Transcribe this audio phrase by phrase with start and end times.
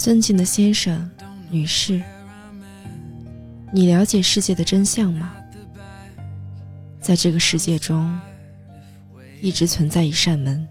[0.00, 1.10] 尊敬的先生、
[1.50, 2.02] 女士，
[3.70, 5.30] 你了解世界的真相吗？
[7.02, 8.18] 在这个世界中，
[9.42, 10.66] 一直存在一扇门。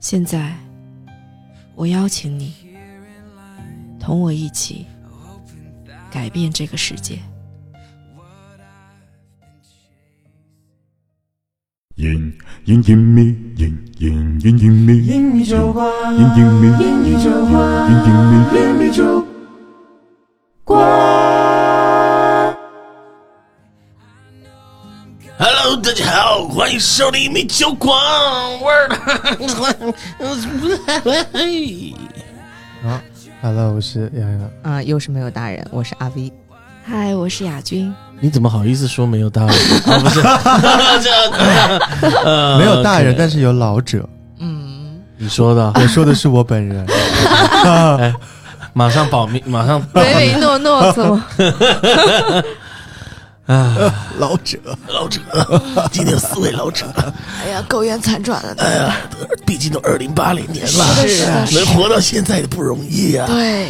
[0.00, 0.54] 现在，
[1.74, 2.52] 我邀请你，
[3.98, 4.84] 同我一起
[6.10, 7.20] 改变这个世界。
[12.00, 12.32] 隐
[12.64, 18.32] 隐隐秘，隐隐隐隐秘，隐秘酒馆，隐隐秘，隐秘酒馆，隐隐秘。
[18.56, 19.22] 隐秘酒
[20.64, 20.80] 馆。
[25.36, 27.94] Hello，大家好，欢迎收听米酒馆。
[28.62, 28.70] 我
[32.88, 33.04] 啊
[33.42, 34.50] ，Hello，我是洋洋。
[34.62, 36.32] 啊、又是没有大人，我是阿 V。
[36.90, 37.94] 嗨，我是亚军。
[38.18, 39.54] 你怎么好意思说没有大人？
[39.86, 40.20] 啊，不是，
[41.00, 44.04] 这 呃没有大人，但是有老者。
[44.40, 46.84] 嗯，你说的，我说的是我本人。
[48.72, 51.24] 马上保密，马上唯唯诺诺，怎么？
[53.46, 53.76] 啊，
[54.18, 55.20] 老者，老者，
[55.92, 56.86] 今天有四位老者，
[57.44, 58.52] 哎呀，苟延残喘了。
[58.58, 58.96] 哎呀，
[59.46, 63.28] 毕竟都二零八零年了，是的是能活到现在也不容易啊。
[63.28, 63.68] 对，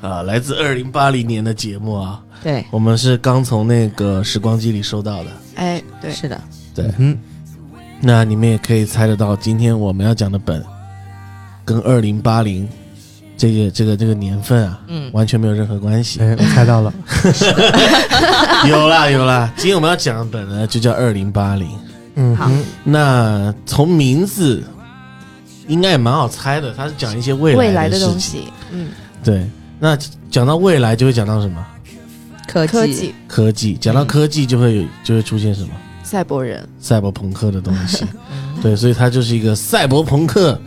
[0.00, 5.30] 啊，来自二零八零年的节目啊，对，我们是刚从那个时光机里收到的。
[5.56, 6.40] 哎，对，是的，
[6.74, 7.18] 对，嗯，
[8.00, 10.64] 那你们也可以猜得到，今天我们要讲的本
[11.64, 12.68] 跟二零八零
[13.36, 15.10] 这个这个这个年份啊，嗯。
[15.12, 16.20] 完全没有任何关系。
[16.20, 16.94] 哎，我猜到了。
[18.68, 21.68] 有啦有啦，今天我们要讲的本呢，就叫二零八零。
[22.14, 22.50] 嗯好，
[22.84, 24.62] 那从名字
[25.66, 27.98] 应该也蛮好猜的，它是讲一些未未来的。
[28.00, 28.88] 东西，嗯，
[29.22, 29.48] 对，
[29.80, 29.98] 那
[30.30, 31.66] 讲到未来就会讲到什么
[32.46, 35.68] 科技，科技、科技，讲到科技就会有就会出现什么
[36.02, 38.04] 赛博人，赛博朋克的东西。
[38.30, 40.60] 嗯对，所以它就是一个赛博朋克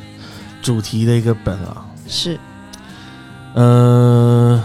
[0.64, 1.86] 主题的一个本啊。
[2.08, 2.40] 是
[3.56, 4.60] 嗯、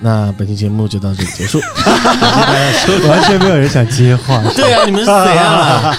[0.00, 1.58] 那本期节目就到这里结束。
[3.08, 4.42] 完全没有人想接话。
[4.54, 5.96] 对啊，你们是怎样啊？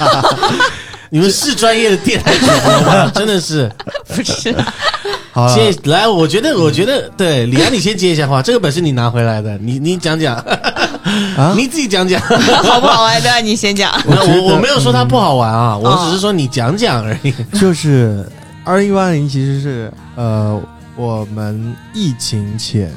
[1.10, 3.12] 你们是专业的电台主播吗？
[3.16, 3.72] 真的是。
[4.08, 4.56] 不是，
[5.32, 8.42] 好，接来，我觉得，我觉得，对，李安，你先接一下话。
[8.42, 12.20] 这个本是你拿回来的，你你讲讲，啊你自己讲讲。
[12.64, 13.42] 好不好玩的？
[13.42, 13.92] 你先讲。
[14.08, 17.34] 我我我没有说它不好玩啊，我只是说你讲讲而已。
[17.60, 18.26] 就是
[18.64, 20.60] 二零一八年，其实是呃，
[20.96, 22.92] 我们疫情前，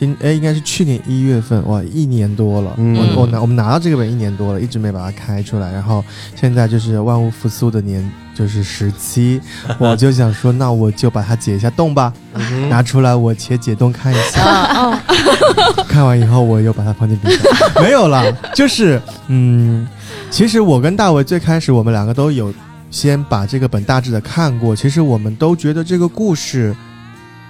[0.00, 2.72] 今哎应该是去年一月份，哇，一年多了。
[2.78, 5.70] 嗯我我拿我们拿到这个本一年多了，一直没把它开出来。
[5.70, 6.02] 然后
[6.34, 9.38] 现在就是万物复苏的年，就是时期，
[9.78, 14.42] 我就想说，那我就把它解一下冻吧，嗯拿出来我且解冻看一下。
[14.42, 15.02] 啊，
[15.86, 17.82] 看完以后，我又把它放进冰箱。
[17.82, 18.24] 没有啦，
[18.54, 19.86] 就是嗯，
[20.30, 22.50] 其实我跟大伟最开始我们两个都有
[22.90, 26.74] 先把这个本大致的看过，其实我们都觉得这个故事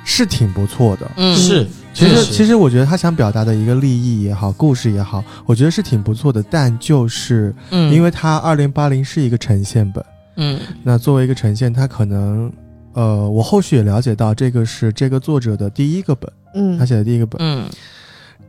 [0.04, 1.08] 是挺不错的。
[1.16, 6.42] 嗯，是，其实，其实我觉得他想表达的一个利益也好，故事也好，我觉得是挺不错的。
[6.50, 10.04] 但就是嗯，因为它二零八零是一个呈现本，
[10.36, 12.50] 嗯那作为一个呈现，它可能，
[12.94, 17.38] 呃，我后续也了解到，这个是这个作者的第一个本，嗯他嗯，写的第一个本。
[17.40, 17.68] 嗯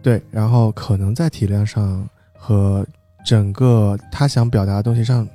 [0.04, 2.84] 对，然后可能在体量上和
[3.24, 5.28] 整个他想表达的东西上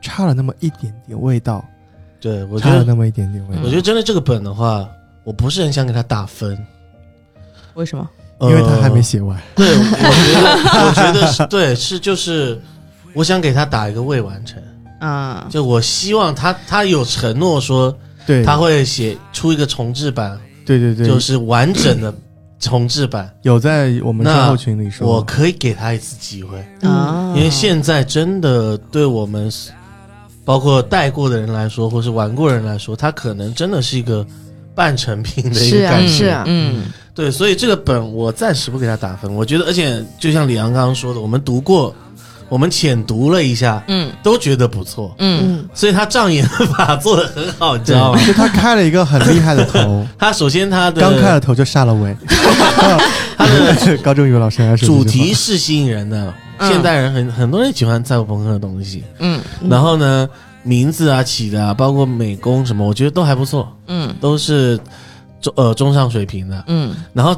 [0.00, 1.64] 差了那么一点点味道，
[2.20, 3.62] 对我觉得，差了那么一点点味道。
[3.64, 4.88] 我觉得真的这个本的话，
[5.22, 6.58] 我不是很想给他打分，
[7.78, 8.06] 为什么？
[8.40, 9.82] 因为他还没呃写完，对，我
[10.24, 12.60] 觉得，我觉得是 对，是就是，
[13.14, 14.60] 我想给他打一个未完成。
[15.00, 17.96] 啊，就我希望他他有承诺说
[18.26, 20.36] 对，他会写出一个重置版，
[20.66, 22.12] 对对对，就是完整的
[22.58, 23.32] 重置版。
[23.42, 29.48] 有在我们那之后群里说，我可以给他一次机会，啊，因为现在真的对我们，
[30.44, 34.26] 包括带过的人来说，或是玩过的人来说，他可能真的是一个
[34.74, 36.08] 半成品的一个感觉。
[36.08, 36.86] 是啊嗯
[37.18, 39.34] 对，所以这个本我暂时不给他打分。
[39.34, 41.92] 我觉得，而且就像李阳刚刚说的，我们读过，
[42.48, 45.12] 我们浅读了一下，嗯都觉得不错。
[45.18, 48.20] 嗯嗯，所以他障眼法做的很好，你知道吗，？
[48.24, 52.16] 就他开了一个很厉害的头， 他首先他的刚开了头就下了尾。
[53.36, 59.02] 他的 高中语文老师还是主题是吸引人的，嗯现代人很很多人喜欢赛博朋克的东西。
[59.18, 60.28] 嗯嗯然后呢，
[60.62, 64.78] 名字啊起的啊，包括美工什么，我觉得都还不错，嗯都是
[65.40, 66.64] 中呃中上水平的。
[66.68, 66.94] 嗯。
[67.12, 67.34] 然后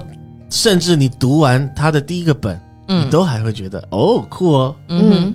[0.48, 5.34] 甚至你读完他的第一个本，嗯，你都还会觉得哦酷哦，嗯。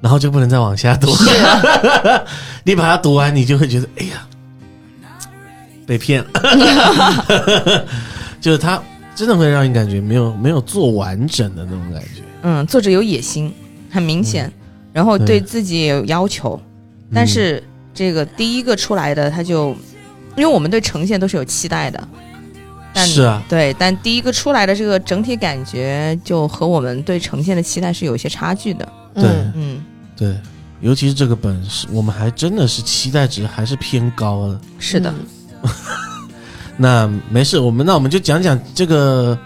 [0.00, 1.12] 然后就不能再往下读。
[2.64, 4.26] 你把它读完，你就会觉得哎呀，
[5.86, 7.86] 被骗了。
[8.40, 8.82] 就是他
[9.14, 12.22] 真的会让你感觉没有没有做完整的那种感觉。
[12.40, 13.52] 嗯，作者有野心，
[13.90, 14.50] 很明显，
[14.94, 15.40] 然后对对。
[15.42, 16.58] 自己也有要求，
[17.12, 17.62] 但是
[17.92, 19.76] 这个第一个出来的他就
[20.36, 22.08] 因为我们对呈现都是有期待的，
[22.92, 28.88] 但是啊，对，但第一个出来的这个整体感觉就和我们对呈现的期待是有一些差距的。
[29.14, 29.24] 对。
[29.24, 29.84] 嗯嗯，
[30.16, 30.36] 对，
[30.80, 34.60] 尤其是这个本是我们还真的是期待值还是偏高的。
[34.78, 35.12] 是的，
[35.62, 35.70] 嗯。
[36.76, 39.38] 那没事，我们那我们就讲讲这个，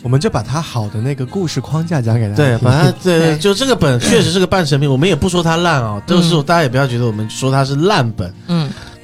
[0.00, 3.38] 我们就把它好的那个故事框架讲给大家对，听把它对， 对。
[3.38, 8.57] 就这个本确实是个半成品，我们也不说它烂啊，都是大家也不要觉得我们说它是烂本，嗯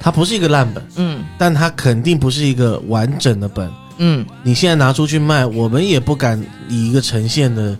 [0.05, 1.23] 它不是一个烂本，嗯。
[1.35, 3.67] 但它肯定不是一个完整的本。
[3.97, 7.75] 嗯，你现在拿出去卖，我们也不敢以一个呈现的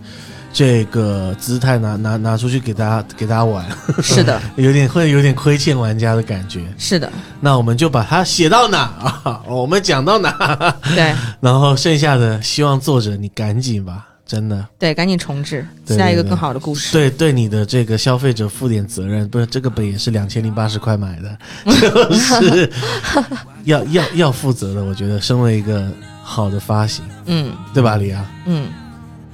[0.52, 3.64] 这个姿态拿拿拿出去给大家给大家玩，
[4.02, 6.64] 是的， 有点会有点亏欠玩家的感觉。
[6.76, 7.08] 是的，
[7.40, 8.78] 那我们就把它写到哪
[9.22, 11.14] 啊， 我们讲到哪，对。
[11.38, 16.92] 然后剩下的希望作者你赶紧吧，真的对，赶紧重置，下一个更好的故事。
[16.92, 19.28] 对对你的这个消费者负点责任。
[19.28, 22.70] 不是这个本也是两千零八十块买的，就是
[23.64, 24.84] 要要要负责的。
[24.84, 25.88] 我觉得身为一个
[26.24, 28.68] 好的发行，嗯对吧，李阳嗯，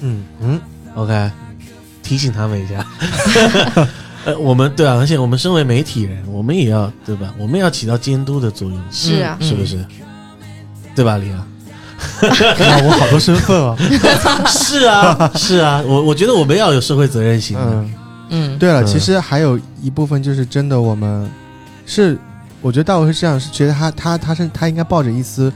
[0.01, 0.61] 嗯嗯
[0.95, 1.31] ，？OK，
[2.03, 2.87] 提醒他们一下。
[4.25, 7.35] 呃，我们对啊，而且我们身为媒体人，我们也要对吧？
[7.39, 9.85] 我们也要起到监督的作用，是啊，嗯是不是？
[10.95, 11.52] 对吧，李阳？
[12.23, 13.77] 哇，我好多身份啊。
[14.47, 17.65] 是啊，是啊，我我觉得我们要有社会责任心的。
[17.65, 17.95] 嗯，
[18.31, 21.29] 嗯，对了，嗯其实还有一部分就是真的，我们
[21.87, 22.19] 是，
[22.61, 25.53] 我觉得大卫是这样，是觉得他他他是他应该抱着一丝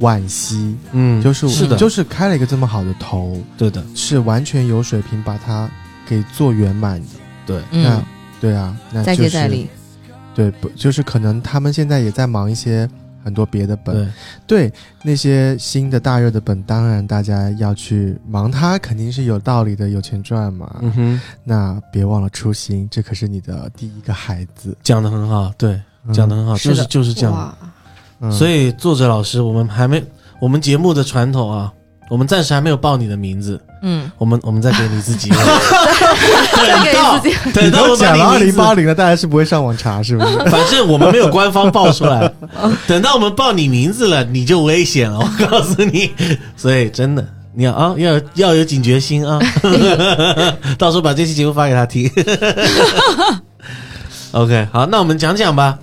[0.00, 5.68] 惋惜，嗯，就是是的，就是开了一个这么好的头，对的，是完全有水平把它
[6.08, 7.08] 给做圆满的。
[7.46, 8.04] 对，那嗯，
[8.40, 9.68] 对啊，那再就是接再厉。
[10.34, 12.86] 对，不就是可能他们现在也在忙一些
[13.26, 13.92] 很多别的本，
[14.46, 20.76] 对，对那些新的大热的本，当然大家要去忙它，肯定是有道理的，有钱赚嘛。
[20.80, 25.72] 嗯哼，那别忘了初心，这可是你的第一个孩子，讲的很好，对，
[26.06, 26.14] 嗯。
[26.14, 27.58] 讲的很好，就是就是这样。
[28.20, 28.30] 嗯。
[28.30, 30.00] 所以作者老师，我们还没
[30.40, 31.72] 我们节目的传统啊，
[32.08, 35.28] 我们暂时还没有报你的名字，嗯，我们我们再给你自己，
[37.52, 40.38] 等到我把你都讲了二零八零了，大家是不会上网查，是不是？
[40.50, 42.32] 反正我们没有官方报出来，
[42.86, 46.12] 等到我们报你名字了，你就危险了， 我告诉你。
[46.56, 49.40] 所以真的，你要啊，要要有警觉心啊，
[50.78, 52.10] 到时候把这期节目发给他听。
[54.32, 55.78] OK，好，那我们讲讲吧。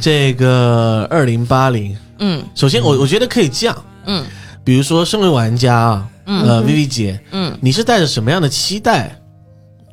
[0.00, 2.42] 这个二零八零，嗯。
[2.54, 4.22] 首先我我觉得可以这样，嗯
[4.64, 9.14] 比如说身为玩家啊，嗯呃，Vivi 姐，嗯你是带着什么样的期待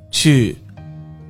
[0.09, 0.57] 去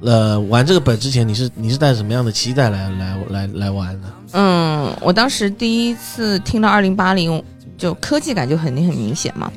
[0.02, 4.08] 呃玩这个本之前，你是你是带着什么样的期待来来来来玩的？
[4.34, 7.44] 嗯，我当时第一次听到二零八零，
[7.78, 9.52] 就科技感就肯定很明显嘛。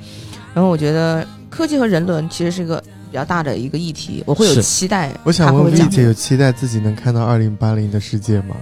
[0.54, 5.12] 然后我觉得科技和人伦其实是一个比较大的一个议题，我会有期待。
[5.24, 8.56] 我想问他会 V 讲姐，有期待自己能看到二零八零的世界吗？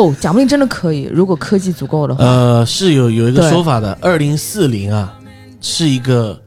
[0.00, 2.24] 哦，讲不定真的可以，如果科技足够的话。
[2.24, 5.18] 呃，是有有一个说法的，二零四零啊，
[5.60, 6.40] 是一个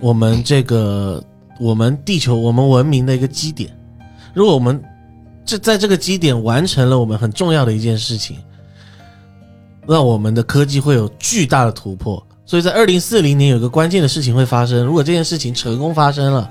[0.00, 1.22] 我们这个
[1.58, 3.70] 我们地球我们文明的一个基点。
[4.34, 4.82] 如果我们
[5.44, 8.36] 这在这个基点完成了我们很重要的一件事情，
[9.86, 12.24] 那我们的科技会有巨大的突破。
[12.46, 16.50] 所以在二零四零年有一个关键的事情会发生，如果这件事情成功发生了，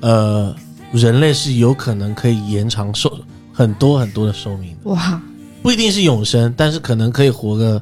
[0.00, 0.56] 呃，
[0.90, 3.10] 人类是有可能可以延长寿
[3.52, 4.90] 很多很多的寿命的。
[4.90, 5.20] 哇，
[5.62, 7.80] 不一定是永生，但是可能可以活个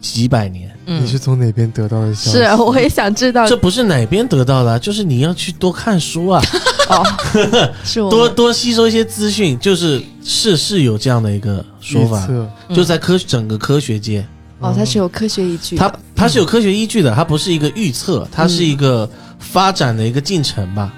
[0.00, 0.70] 几百年。
[0.86, 1.02] 嗯。
[1.02, 2.38] 你是从哪边得到的消息？
[2.38, 3.46] 是啊我也想知道。
[3.46, 6.42] 这不是哪边得到的啊、就是你要去多看书啊，
[6.90, 7.06] 哦，
[7.84, 8.10] 是我。
[8.10, 12.28] 多多吸收一些资讯，就是是是有这样的一个说法，
[12.74, 14.26] 就在科整个科学界，
[14.58, 20.92] 哦，它是有科学依据的，它它是有科学依据的，它不是一个预测，它是一个发展的一个进程吧，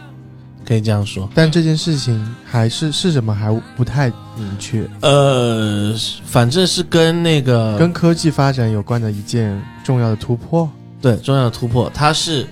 [0.66, 1.28] 可以这样说。
[1.34, 5.94] 但这件事情还是是什么还不太明确，呃，
[6.24, 10.68] 反正是跟那个跟科技发展有关的一件重要的突破。
[11.00, 12.44] 对重要的突破，它是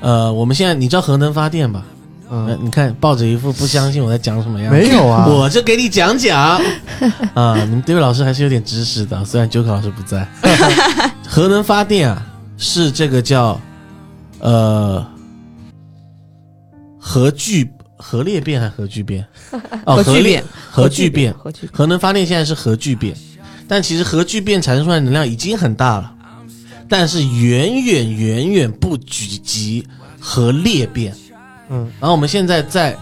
[0.00, 1.84] 呃，我们现在你知道核能发电吧？
[2.28, 6.60] 呃嗯，你看抱着一副不相信我在讲什么样子，没有啊， 我就给你讲讲
[7.32, 10.26] 啊，你们这位老师还是有点知识的，虽然九考老师不在。
[11.28, 12.22] 核能发电啊，
[12.58, 13.58] 是这个叫
[14.40, 15.06] 呃
[17.04, 19.26] 核聚核裂变还是核聚变？
[19.84, 21.34] 哦，裂核聚变，核聚变。
[21.34, 23.16] 核聚，核能发电现在是核聚变，
[23.66, 26.14] 但其实核聚变产生出来的能量已经很大了，
[26.88, 29.84] 但是远远远远不举及
[30.20, 31.12] 核裂变。
[31.68, 32.96] 嗯，然后我们现在在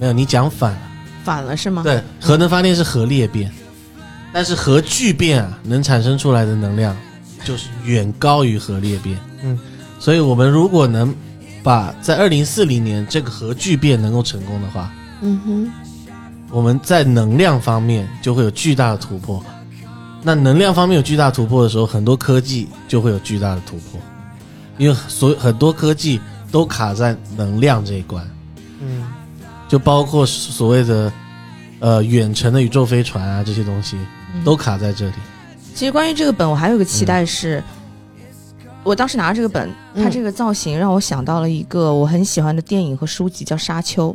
[0.00, 0.78] 没有你讲反了。
[1.24, 3.52] 反了是吗？，对，核能发电是核裂变，
[4.32, 6.96] 但是核聚变啊，能产生出来的能量
[7.44, 9.18] 就是远高于核裂变。
[9.42, 9.58] 嗯，
[9.98, 11.14] 所以我们如果能
[11.64, 14.92] 把在二零四零年这个核聚变能够成功的话，
[15.22, 15.72] 嗯哼，
[16.50, 19.42] 我们在能量方面就会有巨大的突破。
[20.22, 24.00] 那能量方面有巨大突破的时候，很多科技就会有巨大的突破，
[24.78, 26.20] 因为所有很多科技
[26.52, 28.22] 都卡在能量这一关，
[28.80, 29.04] 嗯。
[29.66, 31.10] 就包括所谓的
[31.80, 33.96] 呃远程的宇宙飞船啊这些东西
[34.44, 35.14] 都卡在这里。
[35.74, 37.64] 其实关于这个本，我还有个期待是，
[38.84, 44.10] 我当时拿着这个本，它嗯这个造型让我想到了一个我很喜欢的电影和书籍，叫《沙丘》。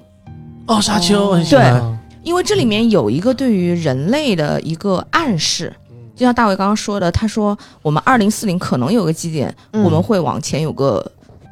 [0.68, 5.74] 哦，沙丘很喜欢，对因为这里面有一个对于人类的一个暗示，
[6.16, 9.84] 就像大卫刚刚说的，他说我们二零四零可能有个基点，嗯。
[9.84, 11.04] 我们会往前有个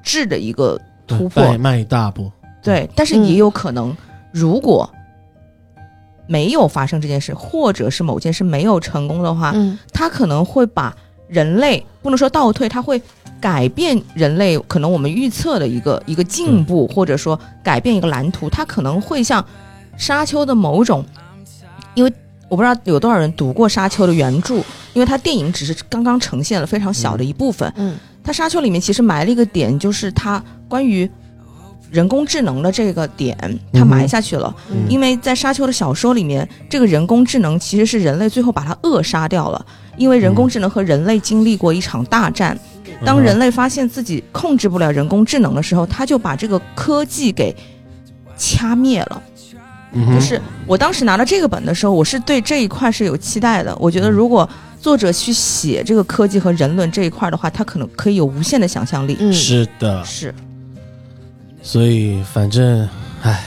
[0.03, 2.31] 质的一个突破，迈迈一大步。
[2.61, 3.95] 对，但是嗯也有可能，
[4.31, 4.87] 如果
[6.27, 9.79] 没有发生这件事，或者是某件事没有成功的话，嗯。
[9.91, 10.95] 他可能会把
[11.27, 13.01] 人类不能说倒退，它会
[13.39, 19.45] 改变人类可能我们预测的一个一个进步，或者说改变一个蓝图，它可能会像
[19.97, 21.05] 沙丘的某种，
[21.93, 22.11] 因为
[22.49, 24.55] 我不知道有多少人读过沙丘的原著，
[24.93, 27.95] 因为它电影只是刚刚呈现了非常小的一部分，嗯。
[28.23, 31.09] 它沙丘里面其实埋了一个点，就是它关于
[31.89, 33.37] 人工智能的这个点，
[33.71, 34.53] 它埋下去了。
[34.69, 34.85] 嗯。
[34.89, 39.65] 因为在沙丘的小说里面，这个人工智能其实是人类最后把它扼杀掉了，
[39.97, 42.57] 因为人工智能和人类经历过一场大战。
[43.05, 47.55] 当人类发现自己控制不了人工智能的时候，他就把这个科技给
[48.37, 49.21] 掐灭了。
[49.93, 53.75] 嗯就是我当时拿到这个本的时候，我是对这一块是有期待的。
[53.77, 54.47] 我觉得如果
[54.81, 59.15] 作者去写这个科技和人伦这一块的话，他可能可以有无限的想象力。
[59.19, 60.33] 嗯是的，是，
[61.61, 62.87] 所以反正
[63.21, 63.43] 唉，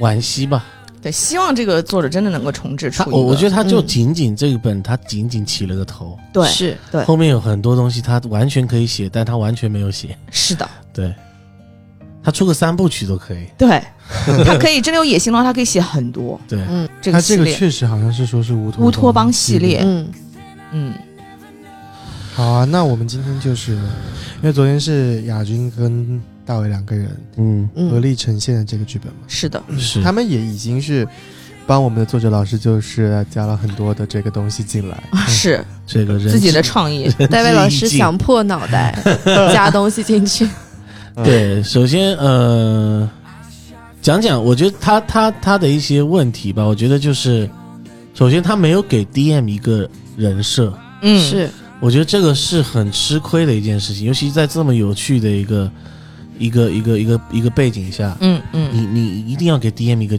[0.00, 0.64] 惋惜吧。
[1.00, 10.16] 对，希望这个作者真的能够重置出我我觉得他就嗯仅仅这一本，他仅仅起了个头，对是对后面有很多东西他完全可以写，但他完全没有写。
[10.30, 11.14] 是的， 对，
[12.22, 13.46] 他出个三部曲都可以。
[13.56, 13.82] 对，
[14.44, 17.52] 他可以真的有野心的话，他可以写很多对，嗯他这个这个。
[17.52, 20.08] 确实好像是说是乌托乌托邦系列嗯
[20.72, 20.94] 嗯，
[22.34, 27.90] 好啊，那我们今天就是因为昨天是亚军跟大伟两个人嗯，嗯。
[27.90, 30.02] 合力呈现的这个剧本嘛，是的，是。
[30.02, 31.06] 他们也已经是
[31.66, 35.62] 帮我们的作者老师就是加了很多的这个东西进来， 是。
[35.86, 37.10] 这个人自己的创意。
[37.30, 38.98] 戴维老师想破脑袋
[39.52, 40.48] 加东西进去，
[41.22, 43.06] 对，首先呃，
[44.00, 47.48] 讲讲，我觉得他他他的一些问题吧，我觉得就是，
[48.14, 49.86] 首先他没有给 DM 一个
[50.16, 51.50] 人设，嗯，是。
[51.80, 55.70] 我觉得这个是很吃亏的一件事情，尤其在这么有趣的一个
[56.38, 60.18] 一个一个一个一个背景下，嗯嗯，你你一定要给 DM 一个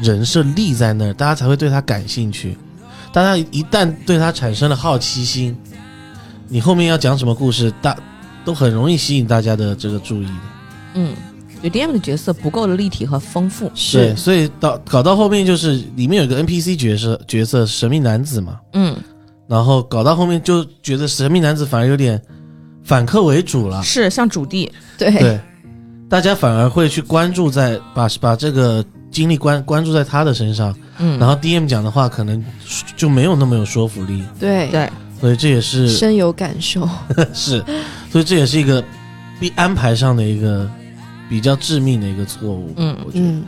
[0.00, 2.56] 人设立在那儿，大家才会对他感兴趣。
[3.12, 5.56] 大家一旦对他产生了好奇心，
[6.46, 7.96] 你后面要讲什么故事，大
[8.44, 10.32] 都很容易吸引大家的这个注意的。
[10.94, 11.14] 嗯，
[11.62, 13.66] 就 DM 的角色不够的立体和丰富。
[13.68, 18.94] 对，是所以到搞到后面就是里面有个 NPC 角色角色神秘男子嘛，嗯，
[19.48, 22.20] 然后搞到后面就觉得神秘男子反而有点
[22.84, 24.70] 反客为主了，是像主地。
[24.96, 25.10] 对。
[25.10, 25.40] 对，
[26.08, 32.44] 大家反而会去关注在把把这个精力关关注在他的身上，嗯，然后 DM 讲的话可能
[32.96, 34.68] 就没有那么有说服力，对。
[34.68, 36.88] 对，所以这也是深有感受，
[37.34, 37.62] 是，
[38.10, 38.82] 所以这也是一个
[39.38, 40.70] 必安排上的一个
[41.28, 42.96] 比较致命的一个错误，嗯。
[43.04, 43.24] 我觉得。
[43.24, 43.44] 嗯。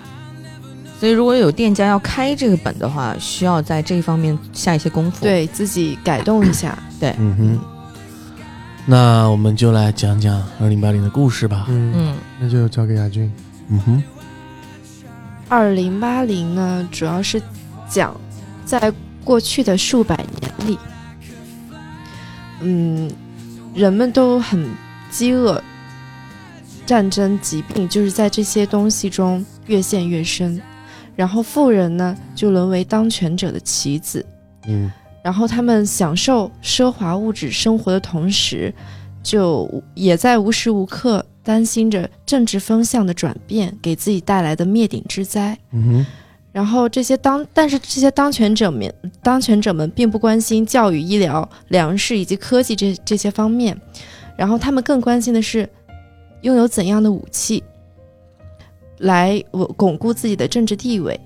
[0.98, 7.14] 所以如果有店家要开这个本的话，需要在这一方面下一些功夫。，对自己改动一下，对。
[7.18, 7.58] 嗯哼，
[8.90, 11.66] 那我们就来讲讲二零八零的故事吧。
[11.68, 12.16] 嗯，嗯。
[12.40, 13.32] 那就交给亚军，
[13.68, 14.02] 嗯哼，
[15.48, 17.40] 二零八零呢，主要是
[17.88, 18.20] 讲
[18.64, 18.92] 在
[19.22, 20.76] 过去的数百年里，
[22.62, 23.08] 嗯，
[23.76, 24.68] 人们都很
[25.08, 25.62] 饥饿，
[26.84, 30.60] 战争、疾病就是在这些东西中越陷越深，
[31.14, 34.26] 然后富人呢就沦为当权者的棋子，
[34.66, 34.90] 嗯
[35.22, 38.72] 然后他们享受奢华物质生活的同时，
[39.22, 45.58] 就也在无时无刻担心着政治风向的转变给自己带来的灭顶之灾。
[45.72, 46.06] 嗯哼，
[46.52, 53.78] 然后这些当，但是这些当权者们，当权者们并不关心教育、医疗、粮食以及科技这这些方面，
[54.36, 55.68] 然后他们更关心的是
[56.40, 57.62] 拥有怎样的武器
[58.98, 61.18] 来我巩固自己的政治地位，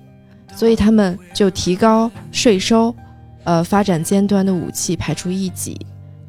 [0.53, 2.93] 所以他们就提高税收，
[3.45, 5.79] 呃，发展尖端的武器，排除异己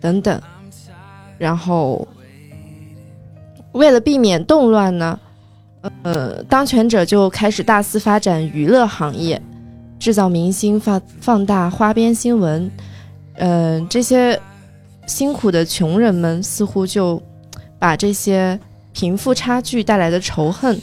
[0.01, 0.41] 等等，
[1.37, 2.07] 然后
[3.73, 5.19] 为了避免动乱呢。
[6.03, 9.41] 呃，当权者就开始大肆发展娱乐行业，
[10.01, 12.69] 制造明星，放放大花边新闻。
[13.35, 14.41] 呃，这些
[15.07, 17.23] 辛苦的穷人们似乎就
[17.79, 18.59] 把这些
[18.93, 20.77] 贫富差距带来的仇恨，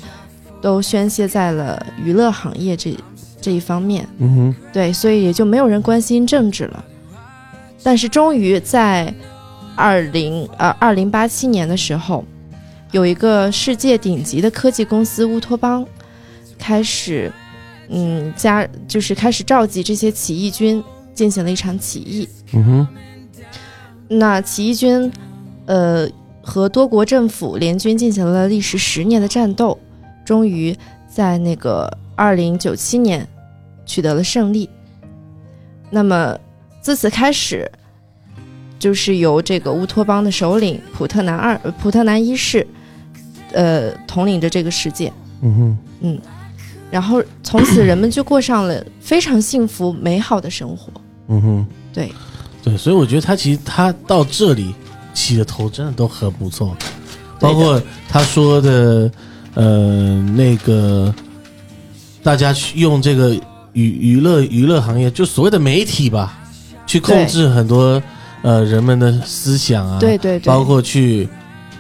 [0.61, 2.95] 都宣泄在了娱乐行业这
[3.43, 4.07] 这一方面。
[4.19, 6.83] 嗯哼，对，所以也就没有人关心政治了。
[7.83, 9.13] 但是终于在
[9.75, 12.23] 二零呃二零八七年的时候，
[12.91, 15.85] 有一个世界顶级的科技公司乌托邦
[16.57, 17.29] 开始，
[17.89, 20.81] 嗯加就是开始召集这些起义军
[21.13, 22.29] 进行了一场起义。
[22.53, 22.87] 嗯哼，
[24.07, 25.11] 那起义军，
[25.65, 26.07] 呃，
[26.41, 29.77] 和多国政府联军进行了历时十年的战斗，
[30.23, 30.73] 终于
[31.07, 33.27] 在那个二零九七年
[33.85, 34.69] 取得了胜利。
[35.89, 36.37] 那么
[36.81, 37.71] 自此开始，
[38.79, 42.65] 就是由这个乌托邦的首领普特南二、呃普特南一世，
[43.51, 45.11] 呃，统领着这个世界。
[45.41, 46.21] 嗯哼，嗯
[46.89, 50.91] 然后从此人们就过上了非常幸福美好的生活。
[51.27, 52.11] 嗯哼，对，
[52.63, 54.73] 对，所以我觉得他其实他到这里
[55.13, 56.75] 起的头真的都很不错，
[57.39, 59.11] 包括他说的，
[59.53, 61.13] 呃，那个
[62.21, 63.35] 大家去用这个
[63.73, 66.39] 娱娱乐娱乐行业，就所谓的媒体吧，
[66.87, 68.01] 去控制很多
[68.41, 71.27] 呃人们的思想啊，对对对，包括去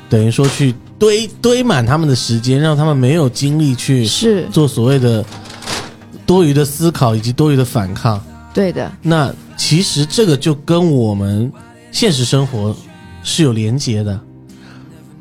[0.09, 4.47] 等于说去堆堆满他们的时间，让他们没有精力去是。
[4.51, 5.23] 做所谓的
[6.25, 8.21] 多余的思考以及多余的反抗。
[8.53, 11.51] 对的，那其实这个就跟我们
[11.91, 12.75] 现实生活
[13.23, 14.19] 是有连结的，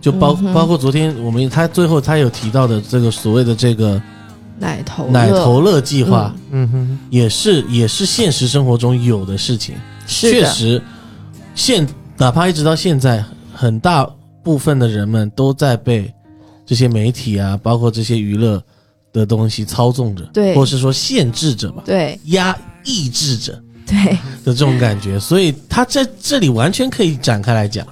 [0.00, 4.00] 就包、嗯包括昨天我们他最后他有提到的这个所谓的这个
[4.62, 9.74] 奶头奶乐头乐计划，嗯哼，也是也是现实生活中有的事情。
[10.06, 10.80] 是，确实，
[11.56, 11.84] 现
[12.16, 14.08] 哪怕一直到现在，很大
[14.44, 16.12] 部分的人们都在被
[16.64, 18.62] 这些媒体啊，包括这些娱乐
[19.12, 24.12] 的东西操纵着，对或是说限制着吧，对压抑制着对，
[24.44, 25.18] 的这种感觉。
[25.18, 27.84] 所以他在这里完全可以展开来讲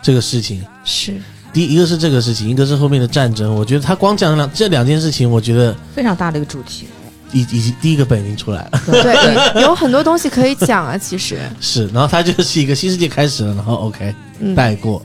[0.00, 0.64] 这个事情。
[0.84, 1.20] 是
[1.56, 3.54] 第一一个是这个事情，一个是后面的战争。
[3.54, 6.86] 我觉得他光讲两这两件事情，我觉得非常大的一个主题。
[7.32, 9.16] 已已经第一个本已经出来了，对，
[9.62, 11.86] 有很多东西可以讲啊，其实，是。
[11.88, 15.02] 然后他就是一个新世界开始了，然后 OK 嗯，带过，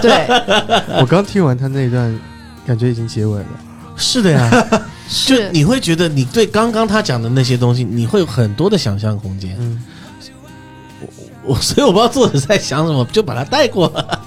[0.00, 0.26] 对，
[0.98, 2.18] 我刚听完他那一段，
[2.66, 3.46] 感觉已经结尾了。
[3.96, 4.50] 是的呀。
[5.26, 9.54] 就是你会觉得你对刚刚他讲的那些东西，你会有很多的想象空间。
[9.60, 9.82] 嗯，
[11.44, 14.20] 我所以我不知道作者在想什么，就把它带过了。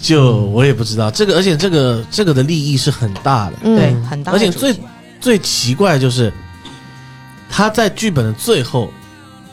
[0.00, 3.56] 就我也不知道这个，而且这个这个的利益是很大的。
[3.62, 4.32] 嗯对，很大。
[4.32, 4.74] 而且最
[5.20, 6.32] 最奇怪就是
[7.48, 8.90] 他在剧本的最后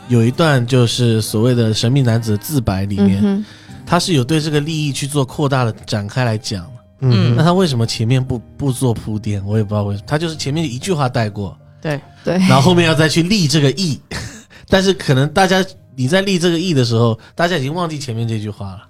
[0.08, 3.44] 有一段就是所谓的神秘男子的自白里面，嗯，
[3.86, 6.66] 他是有对这个利益去做扩大的展开来讲。
[7.00, 9.40] 嗯那他为什么前面不不做铺垫？
[9.46, 14.00] 我也不知道为什么，他就是前面一句话带过，对，对，然后后面要再去立这个意，
[14.68, 18.80] 但是可能大家你在立这个意的时候，大家已经忘记前面这句话了。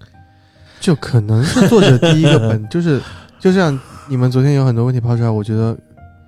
[0.80, 3.00] 就可能是作者第一个本， 就是
[3.38, 5.76] 就像你们昨天有很多问题抛出来，我觉得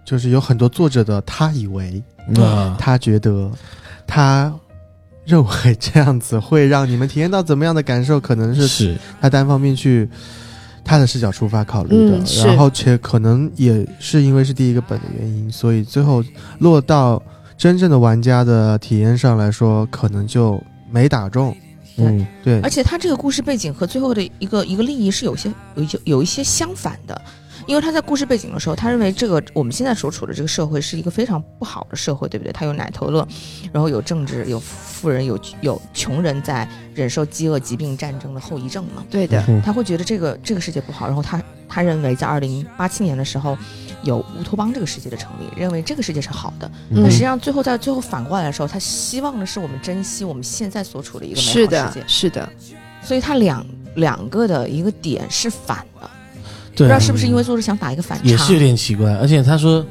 [0.04, 2.02] 就是有很多作者的他以为，
[2.36, 3.50] 啊，他觉得，
[4.06, 4.52] 他
[5.24, 8.96] 认为这样子会让你们体验到怎么样的感受，可能是是。
[9.20, 10.08] 他单方面去
[10.84, 16.24] 他的视角出发考虑的，嗯然后且可能也是因为是第一个本的原因，所以最后
[16.58, 17.22] 落到
[17.56, 20.60] 真正的玩家的体验上来说，可能就
[20.90, 21.54] 没打中。
[22.08, 22.60] 嗯对。
[22.60, 27.20] 而，且他这个故事背景和最后的一个一个利益是有些有一些有一些相反的，
[27.66, 32.52] 因为他在故事背景的时候，他认为这个我们现在所处的这个社会是一个非常不好的社会，对不对？
[32.52, 33.26] 他有奶头乐，
[33.72, 39.04] 然后有政治，有富人，有有穷人在忍受饥饿、疾病、战争的后遗症嘛。
[39.10, 43.56] 对的，嗯他会觉得这个这个世界不好，然后他他认为在二零八七年的时候
[44.02, 46.70] 有乌托邦这个世界的成立，认为这个世界是好的。
[46.90, 52.04] 嗯但实际上最后在最后反过来的时候，他希望的是我们珍惜我们现在所处的一个美好是世界的，。
[52.06, 52.48] 是的，
[53.02, 53.64] 所以他两
[53.96, 56.08] 两个的一个点是反的，
[56.72, 58.24] 不对不知道，是不是因为作者想打一个反差？
[58.24, 59.12] 也是有点奇怪。
[59.16, 59.84] 而且他说，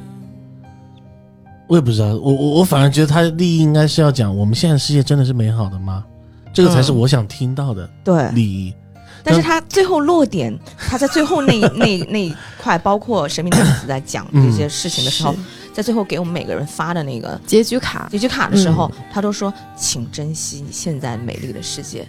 [1.67, 6.03] 我也不知道，我我我反而觉得他的利益应该是要讲，我们现在世界真的是美好的吗？
[6.51, 8.73] 这个才是嗯我想听到的对，利益。
[9.23, 15.39] 但是他最后落点，他在最后那一 那那一块，包括神秘男子在讲这些事情的时候，是。
[15.71, 22.05] 在最后给我们每个人发的那个结局卡，结局卡的时候，他都说：“请珍惜你现在美丽的世界。”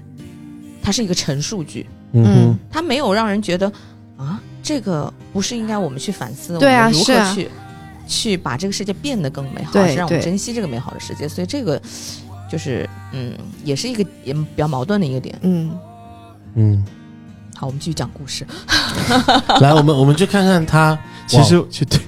[0.83, 3.71] 它是一个陈述句，嗯哼，它没有让人觉得
[4.17, 7.51] 啊，这个不是应该我们去反思，对啊我们如何去、
[8.09, 11.29] 去把这个世界变得更美好，对是让我们珍惜这个美好的世界。
[11.29, 11.81] 所以这个
[12.51, 15.39] 就是嗯，也是一个也比较矛盾的一个点。
[15.43, 15.79] 嗯，
[16.55, 16.85] 嗯，
[17.61, 18.47] 好，我们继续讲故事。
[19.61, 22.01] 来，我们我们去看看他，其实就对，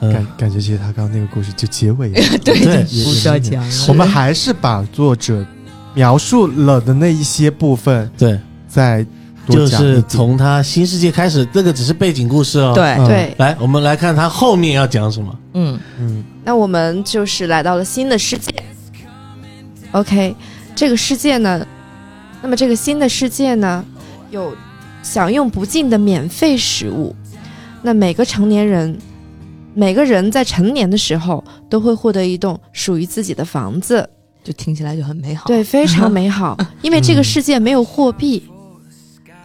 [0.00, 3.62] 嗯 感感觉其实他刚刚那个故事就结尾了， 对对也不需要讲。
[3.86, 5.44] 我们还是把作者
[5.92, 9.04] 描述了的那一些部分对再
[9.46, 10.02] 就是。
[10.08, 15.38] 从他新世界开始，这个只是背景故事哦。，对，嗯对，来，我们来看他后面要讲什么。
[15.52, 18.50] 嗯嗯那我们就是来到了新的世界。
[19.90, 20.34] OK，
[20.74, 21.62] 这个世界呢，
[22.40, 23.84] 那么这个新的世界呢，
[24.32, 24.56] 有
[25.02, 27.14] 享用不尽的免费食物。
[27.82, 28.98] 那每个成年人，
[29.74, 34.08] 每个人在成年的时候都会获得一栋属于自己的房子，
[34.42, 35.46] 就听起来就很美好。
[35.46, 36.56] 对，非常美好。
[36.80, 38.42] 因为这个世界没有货币，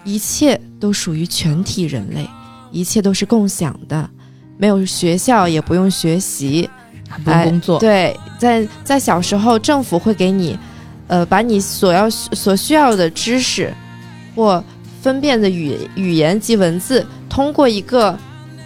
[0.05, 2.25] 一切都属于全体人类，
[2.71, 4.09] 一切都是共享的，
[4.57, 6.69] 没有学校，也不用学习。
[7.09, 10.59] 还不用工作，对，在在小时候，政府会给你，
[11.07, 13.73] 呃，把你所要所需要的知识
[14.35, 14.61] 或
[15.01, 18.17] 分辨的语语言及文字，通过一个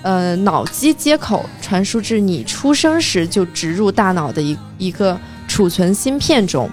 [0.02, 5.18] 呃脑机接口传输至你出生时就植入大脑的一一个
[5.48, 6.70] 储存芯片中。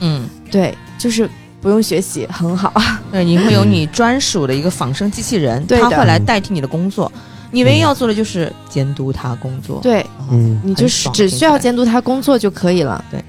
[0.00, 1.28] 嗯，对，就是
[1.60, 2.72] 不用学习，很好。
[3.10, 7.10] 对，你会有你专属的一个仿生机器人，它会来代替你的工作，
[7.50, 9.80] 你唯一要做的就是监督他工作。
[9.82, 13.04] 对，哦，嗯，你就是只需要监督他工作就可以了。
[13.10, 13.22] 对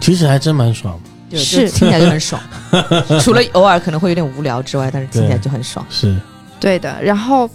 [0.00, 1.10] 其实还真蛮爽的。
[1.38, 2.40] 是听起来就很爽。
[3.20, 5.84] 除了偶尔可能会有点无聊之外，但是听起来就很爽。
[5.90, 6.16] 是，
[6.60, 7.48] 对的，然后，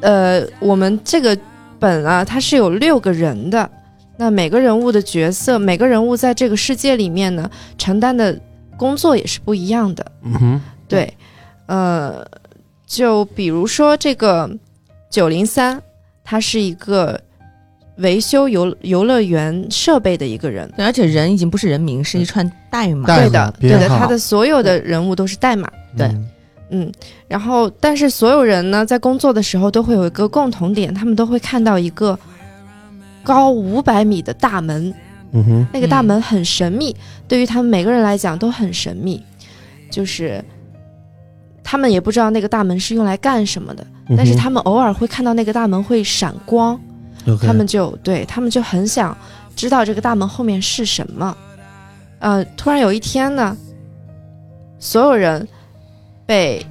[0.00, 1.36] 呃，我们这个
[1.78, 3.68] 本啊，它是有六个人的，
[4.16, 8.38] 那每个人物的角色，每个人物在这个世界里面呢，承担的
[8.76, 10.06] 工作也是不一样的。
[10.22, 11.12] 嗯哼，对，
[11.66, 12.26] 呃，
[12.86, 14.50] 就比如说这个
[15.10, 15.82] 九零三，
[16.24, 17.20] 他是一个
[17.98, 20.70] 维修游游乐园设备的一个人。
[20.76, 23.06] 对，而且人已经不是人名，是一串代码。
[23.06, 25.70] 代码对的，对的，他的所有的人物都是代码。
[25.96, 26.06] 对。
[26.06, 26.28] 嗯
[26.68, 26.92] 嗯，
[27.28, 32.18] 然后但是所有人呢，在工作的时候都会有一个共同点，他们都会看到一个
[33.22, 34.92] 高五百米的大门，
[35.30, 36.92] 嗯哼，那个大门很神秘，
[37.28, 39.22] 对于他们每个人来讲都很神秘，
[39.88, 40.44] 就是
[41.62, 46.76] 他们也不知道那个大门是用来干什么的，但是他们偶尔会看到那个大门会闪光，
[47.42, 49.16] 他们就对他们就很想
[49.54, 51.36] 知道这个大门后面是什么。
[52.18, 53.56] 呃，突然有一天呢，
[54.78, 55.46] 所有人
[56.24, 56.64] 被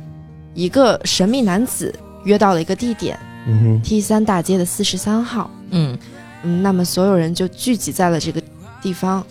[0.54, 5.52] 一个神秘男子约到了一个地点嗯，T 三大街的四十三号。
[5.70, 5.98] 嗯，
[6.44, 8.42] 嗯，那么所有人就聚集在了这个
[8.82, 9.26] 地方。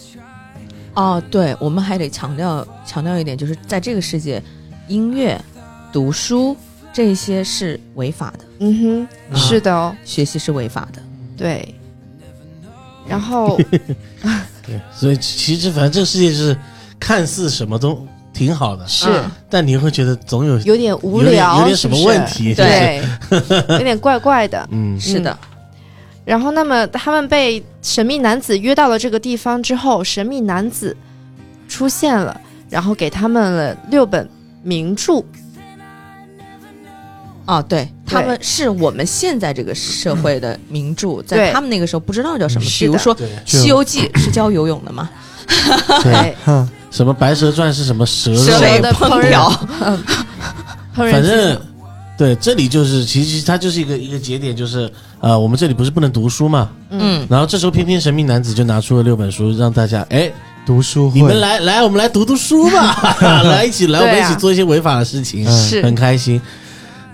[0.94, 4.40] 哦，对，我们还得强调强调一点，就是在这个世界，
[4.86, 5.40] 音乐、
[5.92, 6.56] 读书
[6.92, 11.02] 这些是违法的，嗯哼，啊是的哦，学习是违法的。
[11.36, 11.74] 对。
[13.06, 13.58] 然后，
[14.66, 16.56] 对，所以其实反正这个世界是
[16.98, 19.06] 看似什么都挺好的，是。
[19.10, 19.30] 嗯。
[19.50, 23.02] 但你会觉得总有有点无有点聊，有点什么问题，对，
[23.76, 24.66] 有点怪怪的。
[24.70, 25.38] 嗯，是的，
[26.24, 30.96] 然后，那么他们被神秘男子约到了这个地方之后，神秘男子
[31.68, 34.26] 出现了，然后给他们了六本
[34.62, 35.22] 名著。
[37.46, 45.10] 哦，对，他们是我们现在这个社会的名著，在他们那个时候不知道叫什么，比如说《，西游记》是教游泳的吗？
[46.02, 49.50] 对，哼， 什么《白蛇传》是什么蛇蛇的烹烹调。
[50.94, 51.60] 反正
[52.16, 60.32] 对，这里就是其实它就是一个一个节点，就是呃，我们这里不是不能读书嘛，嗯，然后这时候偏偏神秘男子就拿出了六本书，让大家哎，
[60.64, 65.82] 读书会，你们来来，我们来读读书吧， 来一起来，我们一起做一些违法的事情，嗯是。
[65.82, 66.40] 很开心。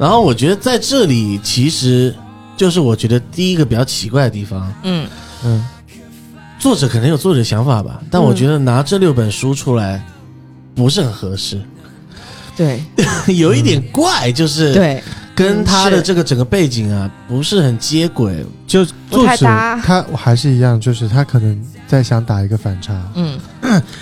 [0.01, 2.15] 然后我觉得在这里其实
[2.57, 5.07] 就是我觉得第一个比较奇怪的地方，嗯，
[5.45, 5.63] 嗯，
[6.59, 10.03] 作者可能有作者想法吧，但我觉得拿这六本书出来
[10.75, 11.61] 不是很合适，
[12.57, 12.83] 对。
[13.37, 15.03] 有一点怪，就是对，
[15.35, 18.43] 跟他的这个整个背景啊不是很接轨。
[18.67, 19.45] 就不作者
[19.85, 23.39] 他还是一样，就是他可能在想打一个反差，嗯。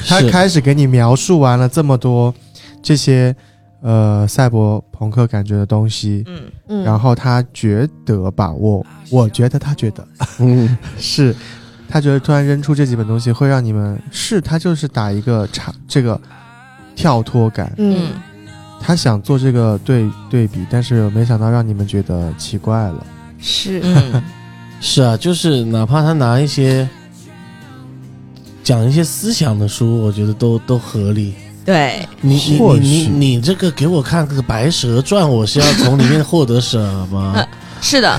[0.07, 2.33] 他开始给你描述完了这么多
[2.81, 3.35] 这些
[3.81, 6.43] 呃赛博朋克感觉的东西，嗯。
[6.69, 10.07] 嗯，然后他觉得吧，我我觉得他觉得
[10.41, 11.35] 嗯，是，
[11.89, 16.21] 他觉得突然扔出这几本东西会让你们是他就是打一个差这个
[16.95, 18.23] 跳脱感，嗯嗯。
[18.81, 23.07] 他想做这个对对比，但是没想到让你们觉得奇怪了。
[23.39, 23.81] 是。
[23.83, 24.23] 嗯，
[24.81, 26.89] 是啊，就是哪怕他拿一些
[28.63, 31.35] 讲一些思想的书，我觉得都都合理。
[31.69, 36.79] 对，你你你你这个给我看个《白蛇传》，我是要从里面获得什
[37.13, 37.47] 么？
[37.83, 38.19] 是的，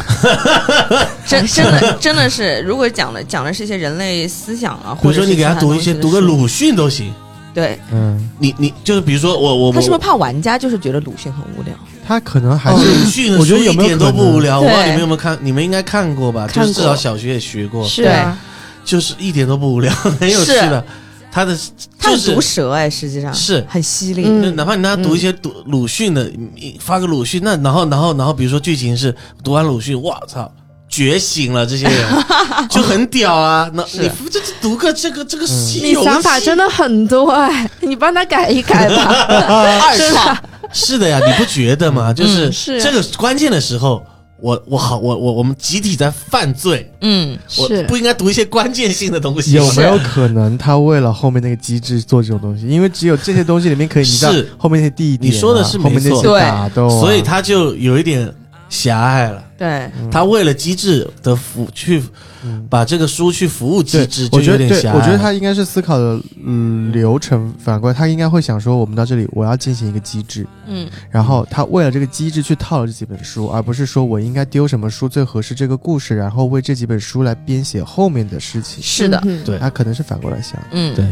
[1.25, 7.11] 真真的真的是，如果讲的讲的是一些人类思想啊，比如说你给他读一些，读个鲁，迅都行。
[7.51, 11.73] 对嗯，你你就是比如说我我他是不是怕玩家就是觉得鲁迅很无聊？
[12.07, 14.59] 他可能还是鲁是迅的我觉得书一点有没有可能都不无聊？
[14.61, 15.35] 我不知道你们有没有看？
[15.41, 16.47] 你们应该看过吧？
[16.53, 18.37] 就是至少小学也学过，是啊，
[18.85, 20.85] 就是一点都不无聊， 很有趣的。
[21.31, 21.57] 他的
[21.99, 24.23] 他是毒舌哎，实际上是很犀利。
[24.25, 26.23] 嗯那哪怕你让他读一些读鲁迅的，
[26.55, 30.51] 你发个鲁迅，那然后然后然后比如说剧情是读完鲁迅，我操，
[30.87, 32.25] 觉醒了，这些人
[32.69, 33.69] 就很屌啊！
[33.73, 39.03] 那是你这这读个这个这个西你游记，想法真的很多哎，你帮他改一改吧。
[39.81, 40.37] 二创，
[40.73, 42.11] 是的呀，你不觉得吗？
[42.11, 42.49] 就是
[42.81, 44.03] 这个关键的时候，
[44.41, 49.53] 我我好我我我们集体在犯罪，嗯，我是不应该读一些关键性的东西。
[49.53, 52.67] 有没有可能他为了后面那个机制做这种东西？
[52.67, 58.33] 因为只有这些东西里面可以，你知道是后面那些地点啊、你说的是没后面那些错打斗啊、所以他就有一点
[58.69, 59.43] 狭隘了。
[59.59, 62.01] 对，他为了机制的服去
[62.45, 64.95] 嗯把这个书去服务机制，，就我觉得对，有点狭隘。
[64.97, 78.81] 我觉得他应该是思考的嗯流程反过来，他应该会想说，我们到这里我要进行一个机制，嗯，然后他为了这个机制去套了这几本书，而不是说我应该丢什么书最合适这个故事，然后为这几本书来编写后面的事情。
[78.81, 79.43] 是的，嗯。
[79.43, 79.59] 对。
[79.59, 80.57] 他可能是反过来想。
[80.71, 81.05] 嗯，对，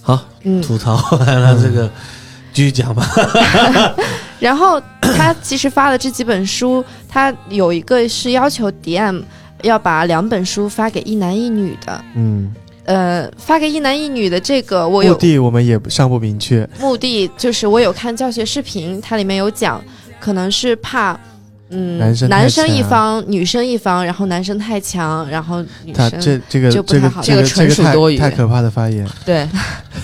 [0.00, 1.90] 好嗯，吐槽完了这个，
[2.52, 3.04] 继续讲吧。
[4.40, 9.22] 然后他其实发了这几本书，他有一个是要求 DM
[9.62, 12.04] 要把两本书发给一男一女的。
[12.14, 12.52] 嗯，
[12.84, 16.68] 呃，发给一男一女的这个，我有目的我们也尚不明确。
[16.78, 19.82] 目的就是我有看教学视频，它里面有讲，
[20.20, 21.18] 可能是怕。
[21.70, 29.08] 嗯，男生男生一方，女生一方，然后男生太强，然后女他生这这个就不太好这个这个这个纯属这个多余太太可怕的发言。
[29.24, 29.48] 对，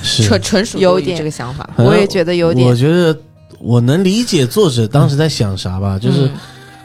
[0.03, 3.17] 纯纯属多余有点这个想法，我也觉得有点我觉得
[3.61, 6.31] 我能理解作者当时在想啥吧，就是嗯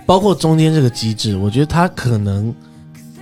[0.06, 2.54] 包括中间这个机制，我觉得他可能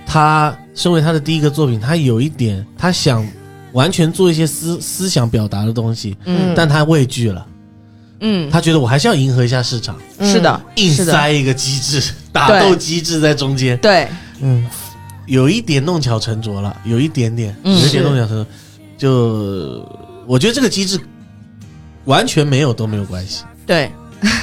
[0.04, 3.26] 他身为他的第一个作品，他有一点他想
[3.72, 6.52] 完全做一些思思想表达的东西，嗯。
[6.54, 7.46] 但他畏惧了，
[8.20, 14.06] 嗯，他觉得我还是要迎合一下市场，是的，硬塞一个机制， 打斗机制在中间，对，
[14.40, 14.66] 嗯，
[15.26, 17.80] 有一点弄巧成拙了，有一点点，嗯。
[17.80, 18.46] 有一点弄巧成拙。
[18.96, 19.84] 就
[20.26, 20.98] 我觉得这个机制
[22.04, 23.90] 完全没有都没有关系，对，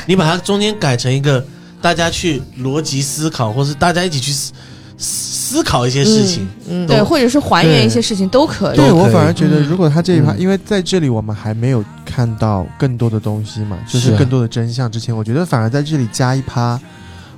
[0.06, 1.45] 你把它中间改成一个
[1.82, 4.54] 大家去逻辑思考，或是大家一起去思
[4.97, 8.78] 思考一些事情，嗯，嗯对，或者是还原一些事情都可以。
[8.78, 10.39] 对我反而觉得，嗯如果他这一趴，嗯。
[10.39, 16.80] 因为在这里我们还没有看到更多的东西嘛，就是更多的真相之前，我觉得反而在这里加一趴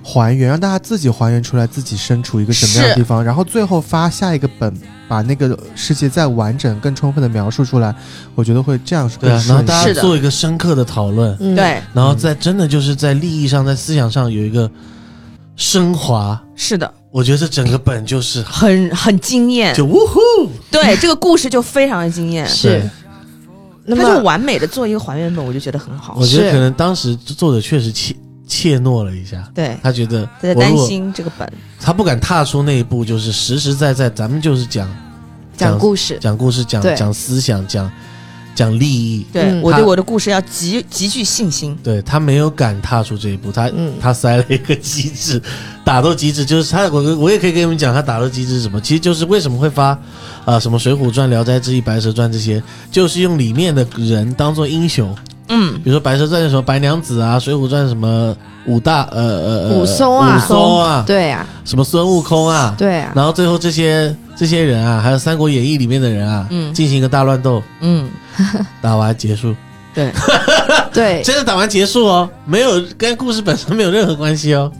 [0.03, 4.73] 还原，让大家自己还原出来自己身处一个什么样的地方，然后最后发下一个本，
[5.07, 7.95] 把那个世界再完整、更充分的描述出来，
[8.35, 14.69] 我觉得会这样是对啊，然后大家做一个深刻的讨论，嗯，对，然后在真的就是在利益上、在思想上有一个
[15.55, 16.39] 升华。
[16.55, 19.73] 是的，我觉得这整个本就是很很惊艳。
[19.73, 20.19] 就呜呼，
[20.69, 22.89] 对，这个故事就非常的惊艳，是。
[23.85, 26.15] 那他就完美的做一个还原本，我就觉得很好。
[26.17, 26.25] 我。
[26.25, 28.15] 觉得可能当时作者确实怯
[28.53, 31.51] 怯懦了一下，对，他觉得他在担心这个本。
[31.79, 34.87] 他不敢踏出那一步，就是实实在在，咱们就是讲
[35.57, 37.91] 讲故事，讲故事、讲讲思想、讲
[38.53, 39.25] 讲利益。
[39.33, 41.75] 对、嗯我对我的故事要极极具信心。
[41.83, 45.41] 对他没有敢踏出这一步，他、嗯他塞了一个机制，
[45.83, 49.97] 打斗机制，就是他我我也可以跟你们讲，他打斗机制是什么，其实就是为什么会发
[50.45, 52.61] 啊、什么《水浒传》《聊斋志异》《白蛇传》这些，
[52.91, 55.15] 就是用里面的人当做英雄，
[55.49, 60.37] 嗯，比如说《白蛇传》的什么白娘子啊，《水浒传》什么武大呃呃呃武松啊。
[60.37, 66.73] 武松啊，对啊，什么孙悟空啊，对啊，然后最后这些这些人啊，还有《三国演义》里面的人啊，嗯。
[66.73, 68.09] 进行一个大乱斗，嗯，
[68.81, 69.55] 打完结束，
[69.93, 70.11] 对，
[70.93, 74.71] 对，真的打完结束哦，没有跟故事本身没有任何关系哦。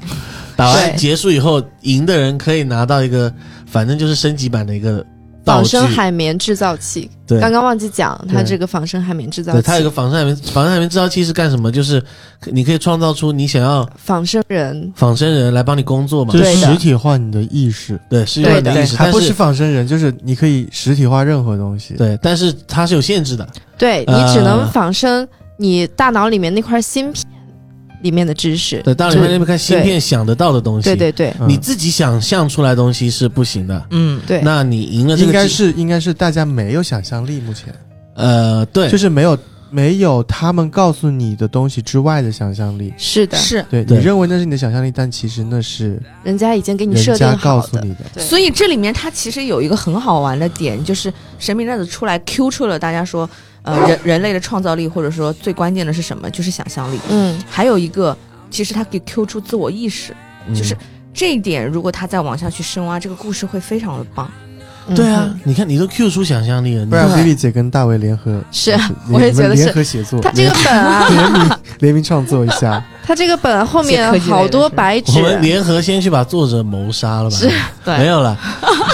[0.56, 3.32] 打完结束以后，赢的人可以拿到一个，
[3.66, 5.04] 反正就是升级版的一个
[5.44, 5.64] 道具。
[5.64, 11.72] 仿生海绵制造器，对，刚刚忘记讲，它这个仿生海绵制造它有一个仿生海绵，仿生海绵制造器是干什么？
[11.72, 12.04] 就是
[12.46, 16.34] 你可以创造出你想要仿生人，仿生人来帮你工作嘛。
[16.34, 16.44] 就。
[16.44, 21.94] 是实体化你的意识，对，是你的意识，还不是仿生人，就是你可以实体化任何东西。
[21.96, 23.48] 对，但是它是有限制的。
[23.78, 24.34] 对你呃。
[24.34, 27.26] 只能仿生你大脑里面那块芯片
[28.04, 31.34] 里面的知识，对，当然你那边看芯片想得到的东西，对对对。
[31.40, 31.50] 嗯。
[31.50, 33.88] 你自己想象出来的东西是不行的。
[33.90, 37.74] 嗯，对，那你赢了这应该是应该是大家没有想象力，目前。
[38.16, 39.36] 呃，对，就是没有
[39.72, 42.94] 没有他们告诉你的东西之外的想象力。
[42.98, 43.66] 是的，是。
[43.72, 43.98] 对对。
[43.98, 48.06] 你认为那是你的想象力，但其实那是人家已经给你设定好的，告诉你的。
[48.14, 48.24] 对。
[48.24, 53.28] 所以这里面它其实有一个很好玩的点，就是神秘战士出来 Q 出了大家说，
[53.64, 56.30] 呃，人人类的创造力，或者说最关键的是什么？
[56.30, 57.00] 就是想象力。
[57.10, 58.16] 嗯，还有一个，
[58.52, 60.16] 其实它可以 Q 出自我意识，
[60.48, 60.78] 嗯就是
[61.14, 64.30] 这一点，如果他再往下去深挖，这个故事会非常的棒。
[64.30, 72.84] 嗯对啊，，你看你都 Q 出想象力了，你不然对 Vivi 姐跟大卫联合 是啊我也觉得是联合写作，他这个本啊， 联名联名创作一下。
[73.02, 77.38] 他这个本后面好多白纸我，们联合先去把作者谋杀了吧？
[77.38, 77.50] 是
[77.86, 78.38] 对没，有了，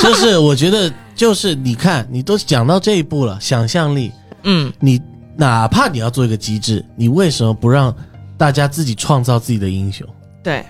[0.03, 4.12] 就是我觉得就是你看，你都讲到这一步了，想象力，
[4.43, 5.02] 嗯，你
[5.36, 7.93] 哪怕你要做一个机制，你为什么不让
[8.38, 10.08] 大家自己创造自己的英雄？
[10.43, 10.65] 对，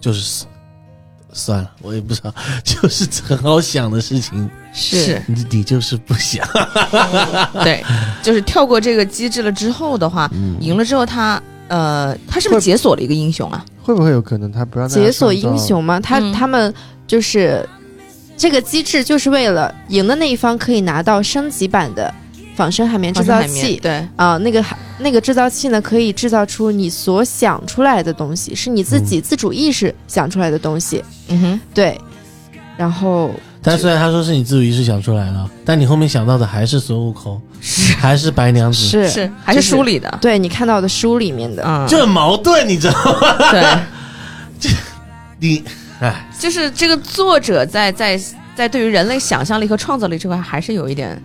[0.00, 0.44] 就是
[1.32, 6.46] 算了，我也不知道，就是很好想的事情，是，你你就是不想。
[7.64, 7.84] 对，
[8.22, 13.64] 就是跳过这个机制了之后的话，嗯赢了之后他呃，他是不是解锁了一个英雄啊？
[13.82, 15.58] 会不会有可能他不让解锁英？
[15.58, 16.72] 雄吗，他、嗯他们
[17.06, 17.68] 就是
[18.36, 22.12] 这个机制，就是为了赢的那一方可以拿到升级版的
[22.54, 23.78] 仿生海绵制造器。
[23.82, 31.04] 对，啊、那个海那个制造器呢，可以制造出你所想出来的东西，是你自己自主意识想出来的东西。
[31.28, 32.00] 嗯哼，对，
[32.76, 33.30] 然后
[33.62, 37.94] 但虽然他说是你自主意识想出来了，但你后面想到的还是孙悟空，是。
[37.94, 39.08] 还是白娘子，是。
[39.08, 43.50] 是还是书里的，对你看到的书里面的，嗯，这很矛盾，你知道吗？
[43.50, 43.62] 对，
[44.60, 44.68] 这
[45.40, 45.64] 你，
[46.00, 48.20] 哎，就是这个作者在在
[48.54, 51.20] 在对于人类想象力和创造力这块还是有一点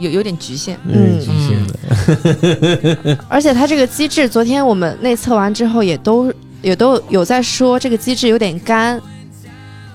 [0.00, 0.76] 有有点局限。
[0.84, 6.32] 嗯局限的， 而且它这个机制，昨天我们内测完之后，也都
[6.62, 8.98] 也都有在说这个机制有点干，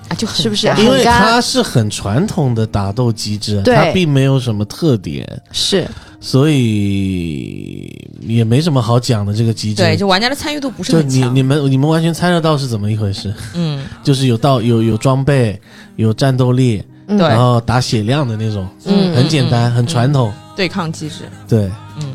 [0.08, 5.86] 啊，就是不是因为很干它是很传统的打斗机制，对它并没有什么特点，是
[6.20, 9.34] 所以也没什么好讲的。
[9.34, 11.36] 这个机制，对，就玩家的参与度不是就你很强。
[11.36, 15.60] 你们你们完全猜得到是怎么一回事，嗯，就是有道有有装备，
[15.96, 20.32] 有战斗力，然后打血量的那种，嗯很简单，很传统。
[20.56, 21.24] 对抗机制。
[21.46, 22.14] 对，嗯，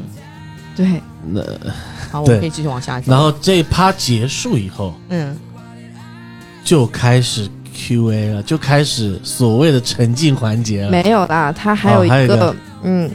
[0.75, 1.41] 对，那
[2.11, 3.09] 好，我对们可以继续往下讲。
[3.15, 5.37] 然后这一趴结束以后，嗯，
[6.63, 10.89] 就开始 Q&A 了，就开始所谓的沉浸环节了。
[10.89, 13.09] 没有啦，他还有一个,、哦还有一个嗯，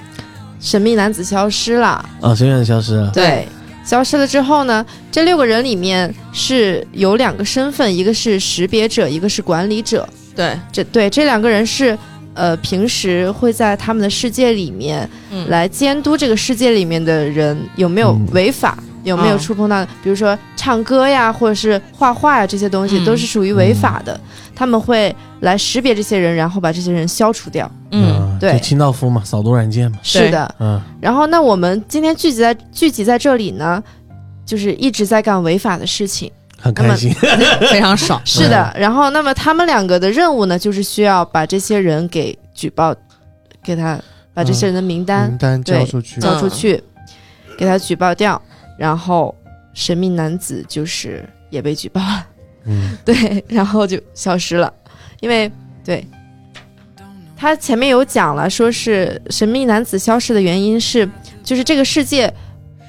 [0.61, 2.09] 神秘男子消失了。
[2.21, 3.11] 啊，神秘男子消失了？
[3.11, 3.47] 对，
[3.85, 10.09] 消失了之后呢，这六个人里面是有两个身份，一个是识别者，一个是管理者。
[10.37, 11.99] 对，这对这两个人是
[12.35, 18.79] 呃，平时会在他们的世界里面嗯，来监督这个世界里面的人有没有嗯违法。
[19.05, 24.21] 有没有嗯触碰到，比如说唱歌呀，或者是画画呀这些东西，嗯都是属于违法的。
[24.53, 27.71] 他们会来识别这些人，然后把这些人消除掉。
[27.93, 29.99] 嗯，对清道夫嘛，扫毒软件嘛。
[30.03, 33.81] 是的，嗯，然后，那我们今天聚集在聚集在这里呢，
[34.45, 36.29] 就是一直在干违法的事情。
[36.59, 37.13] 很开心。
[37.71, 38.21] 非常爽。
[38.25, 42.95] 是的，然后那么他们两个的任务呢，就是需要把这些人给举报，
[43.63, 44.01] 给他
[44.35, 46.83] 把这些人的名单名单交出去，交出去，
[47.59, 48.41] 给他举报掉。
[48.79, 49.35] 然后
[49.73, 52.27] 神秘男子就是也被举报了，
[52.65, 54.73] 嗯， 对，然后就消失了，
[55.21, 55.51] 因为
[55.85, 56.07] 对。
[57.39, 61.07] 他前面有讲了，说是神秘男子消失的原因是，
[61.45, 62.33] 就是这个世界，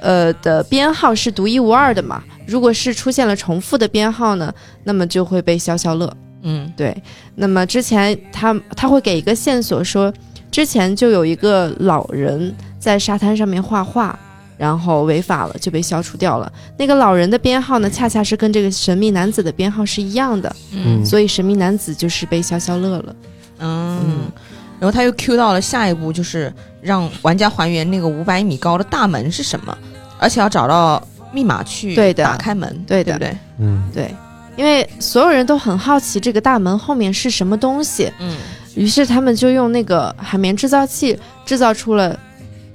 [0.01, 2.23] 呃的编号是独一无二的嘛。
[2.45, 6.11] 如果是出现了重复的编号呢，那么就会被消消乐。
[6.43, 6.95] 嗯对，
[7.35, 10.13] 那么之前他他会给一个线索说，
[10.49, 14.17] 之前就有一个老人在沙滩上面画画，
[14.55, 16.49] 然后违法了就被消除掉了。
[16.77, 23.15] 那个老人的编号呢，恰恰是跟这个神秘男子的编号是一样的，嗯所以神秘男子就是被消消乐了。
[23.59, 24.31] 嗯，
[24.79, 26.53] 然后他又 Q 到了下一步，就是
[26.87, 29.77] 让玩家还原那个五百米高的大门是什么，
[30.17, 33.11] 而且要找到密码去对的打开门，对的。
[33.11, 33.37] 对不对？
[33.59, 34.15] 嗯，对，
[34.55, 38.35] 因为所有人都很好奇这个大门后面是什么东西，嗯。
[38.75, 42.17] 于是他们就用那个海绵制造器制造出了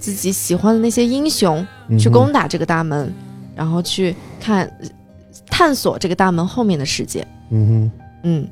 [0.00, 3.14] 自己喜欢的那些英雄，嗯去攻打这个大门，
[3.54, 4.68] 然后去看
[5.46, 7.24] 探索这个大门后面的世界。
[7.50, 7.88] 嗯
[8.24, 8.48] 嗯，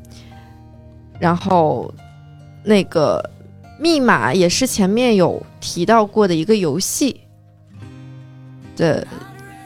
[1.18, 1.92] 然后
[2.62, 3.20] 那个
[3.80, 7.18] 密码也是前面有提到过的一个游戏
[8.76, 9.06] 的，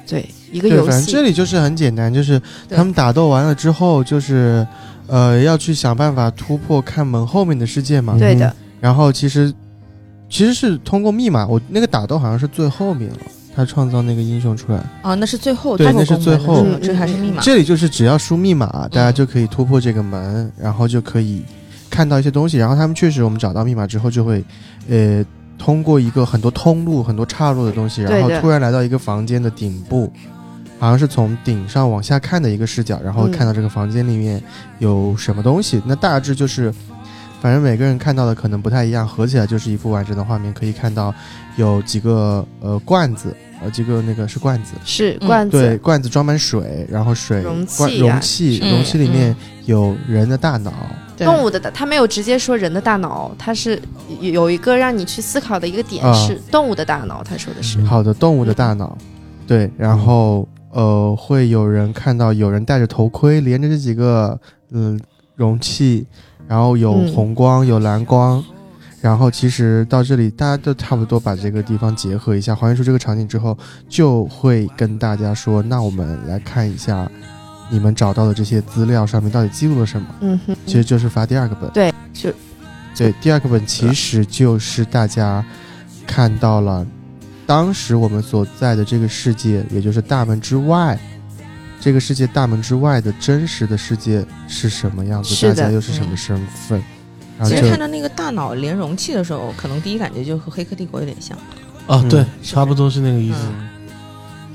[0.07, 1.23] 对，一个对，游反正这。
[1.23, 4.65] 里就是很简单，就是他们打斗完了之后，就是
[5.09, 8.17] 呃要去想办法突破看门后面的世界嘛。
[8.17, 9.53] 对的，然后其实
[10.31, 13.19] 其实是通过密码，我那个打斗好像是最后面了，
[13.57, 14.79] 他创造那个英雄出来。
[15.03, 17.43] 哦，那是最后对那是最后这还是密码。
[17.43, 21.43] 这里就是只要输密码，大家就可以突破这个门，然后就可以
[21.95, 22.59] 看到一些东西。
[22.59, 24.45] 然后他们确实，我们找到密码之后，就会
[24.89, 25.25] 呃
[25.57, 30.13] 通过一个很多通路、很多岔路的东西，然后突然来到一个房间的顶部，
[30.79, 34.43] 好像是从顶上往下看的一个视角，然后嗯看到这个房间里面
[34.81, 35.81] 有什么东西。
[35.87, 36.75] 那大致就是。
[37.41, 40.51] 反正每个人看到的可能不太一样，合起来就是一幅完整的画面。
[40.55, 41.15] 可以看到
[41.57, 49.37] 有几个呃罐子，呃几个那个是罐子，嗯是罐子，对，罐子装满水，然后水容罐器呀容器，嗯容器里面
[49.67, 53.81] 有人的大脑，对动物的大，他没有直接说人的大脑，他是
[54.21, 56.13] 有有一个让你去思考的一个点啊。
[56.15, 58.97] 是动物的大脑，他说的是，好的动物的大脑，
[59.47, 64.39] 对，然后呃会有人看到有人戴着头盔，连着这几个
[64.71, 64.99] 嗯
[65.37, 66.07] 容器
[66.49, 67.13] 然后有嗯。
[67.13, 68.43] 红光，有蓝光。
[69.01, 73.55] 然后其实到这里，大家都差不多把这个地方结合一下，还原出这个场景之后，
[73.87, 77.07] 就会跟大家说，那我们来看一下
[77.71, 80.07] 你们找到的这些资料上面到底记录了什么。
[80.21, 81.71] 嗯哼，其实就是发第二个本。
[81.71, 82.31] 对，就
[82.97, 85.45] 对，第二个本其实就是大家
[86.07, 86.87] 看到了
[87.47, 90.99] 当时我们所在的这个世界，也就是大门之外，
[91.81, 96.37] 这个世界大门之外的真实的世界是什么样子，大家又是什么身
[96.69, 96.83] 份，
[97.45, 101.37] 其实看到那个大脑连容器的时候，可能第一感觉就和《黑客帝国》有点像。
[101.87, 103.39] 哦，嗯对，差不多是那个意思。
[103.43, 103.69] 嗯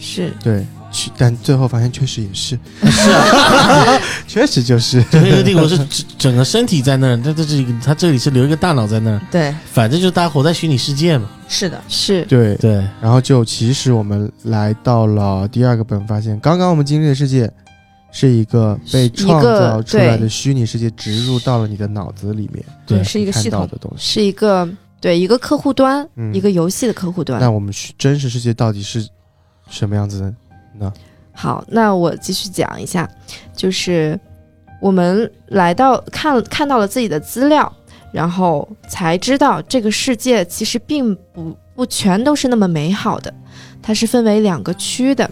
[0.01, 5.87] 是对，去但最后发现确实也是，是啊， 确实就是， 这黑客帝国是整
[6.17, 11.29] 整个身体在那儿，它这是一个，它这里是留一个大脑在那儿，对，反正就是大家活在虚拟世界嘛。
[11.47, 12.55] 是的，是，对。
[12.55, 17.51] 对，然后就其实我们来到了第二个本，发现刚刚我们经历的世界
[18.11, 23.67] 是一个被创造出来的虚拟世界植入到了你的脑子里面，对是一个系统。
[23.67, 24.13] 的东西。
[24.13, 24.67] 是一个
[25.01, 27.49] 对一个客户端，嗯一个游戏的客户端那。
[27.49, 29.07] 我们真实世界到底是
[29.69, 30.33] 什么样子的
[31.31, 33.09] 好，那我继续讲一下，
[33.55, 34.19] 就是
[34.81, 37.71] 我们来到看看到了自己的资料，
[38.11, 43.33] 然后才知道这个世界其实并不不全都是那么美好的，
[43.81, 45.29] 它是分为两个区的。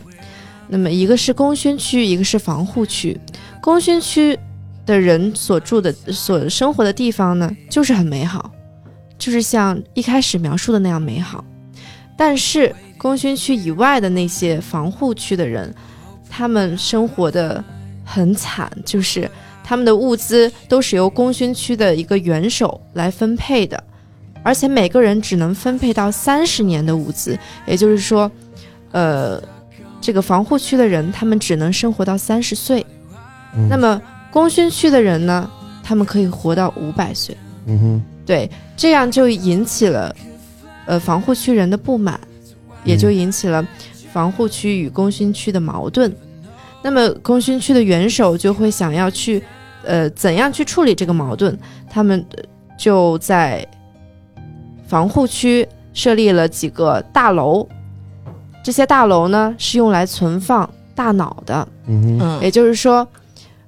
[0.69, 3.19] 那么一个是功勋区，一个是防护区。
[3.61, 4.37] 功勋区
[4.85, 8.51] 的人所住的、所生活的地方呢，就是很美好，
[9.17, 11.43] 就是像一开始描述的那样美好。
[12.17, 15.73] 但是功勋区以外的那些防护区的人，
[16.29, 17.63] 他们生活的
[18.03, 19.29] 很惨，就是
[19.63, 23.81] 他们的物资都是由功勋区的一个元首来分配的，
[24.43, 28.31] 而且每个人只能分配到三十年的物资，也就是说，
[28.91, 29.41] 呃，
[30.01, 32.85] 这个防护区的人他们只能生活到三十岁，
[33.55, 33.67] 嗯。
[33.69, 35.49] 那么功勋区的人呢，
[35.83, 37.35] 他们可以活到五百岁。
[37.65, 40.15] 嗯哼，对，这样就引起了
[40.85, 42.17] 呃防护区人的不满，
[42.83, 43.65] 也就引起了
[44.11, 46.13] 防护区与功勋区的矛盾。
[46.81, 49.43] 那么功勋区的元首就会想要去
[49.83, 51.57] 呃怎样去处理这个矛盾，
[51.89, 52.43] 他们呃
[52.77, 53.67] 就在
[54.87, 57.67] 防护区设立了几个大楼，
[58.63, 61.67] 这些大楼呢是用来存放大脑的。
[61.87, 62.39] 嗯。
[62.41, 63.05] 也就是说，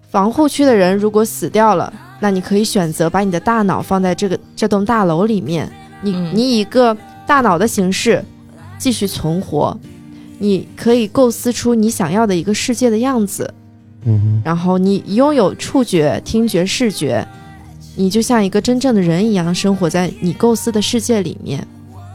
[0.09, 5.69] 防护区的人如果死掉了，那你可以选择把你的大脑放在这个这栋大楼里面，
[6.01, 6.31] 你、嗯。
[6.33, 6.95] 你以一个
[7.25, 8.23] 大脑的形式
[8.79, 9.77] 继续存活，
[10.39, 13.53] 你可以构思出你想要的一个世界的样子，
[14.05, 17.27] 嗯哼，然后你拥有触觉、听觉、视觉，
[17.95, 21.67] 你就像一个真正的人一样生活在你构思的世界里面。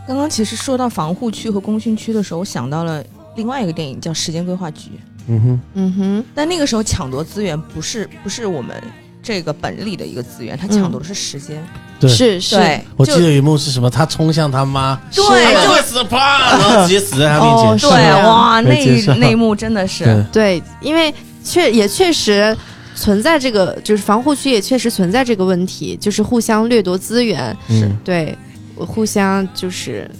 [0.09, 3.05] 刚刚其实说到防护区和功勋区的时候，我想到了
[3.37, 4.91] 另外一个电影叫《时间规划局》，
[5.29, 8.77] 嗯哼，嗯哼，但那个时候抢夺资源不是不是我们
[9.25, 11.61] 这个本里的一个资源，他抢夺的是时间。
[11.99, 12.11] 对。
[12.11, 12.57] 是是，
[12.97, 13.89] 我记得有一幕是什么？
[13.89, 17.71] 他冲向他妈，对他就快死了，啪，然后直接死在他面前。
[17.71, 18.29] 哦对啊。
[18.29, 20.23] 哇，那那一幕真的是。
[20.31, 21.13] 对，因为
[21.43, 22.55] 确也确实
[22.95, 27.97] 存在这个，就是防护区也确实存在这个问题，就是互相掠夺资源，嗯。
[28.05, 28.37] 对，
[28.77, 30.11] 互相就是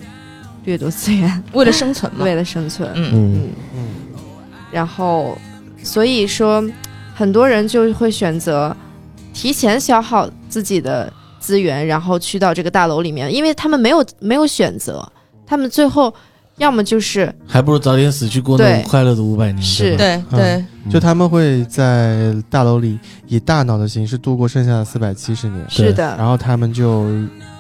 [0.65, 2.25] 掠夺资源，为了生存嘛。
[2.25, 3.13] 为了生存，嗯，嗯。
[3.13, 3.87] 嗯，嗯。
[4.71, 5.37] 然后
[5.83, 6.65] 所以说
[7.15, 8.75] 很多人就会选择
[9.35, 15.07] 提前消耗自己的资源，然后去到这个大楼里面，因为他们没有没有选择，
[15.45, 16.15] 他们最后
[16.57, 18.75] 要么就是还不如早点死去过那对。
[18.75, 19.61] 种快乐的五百年。
[19.61, 19.91] 是。
[19.91, 19.99] 吧？
[19.99, 27.05] 对对，就他们会在大楼里以大脑的形式度过剩下的四百七十年，是的，然后他们就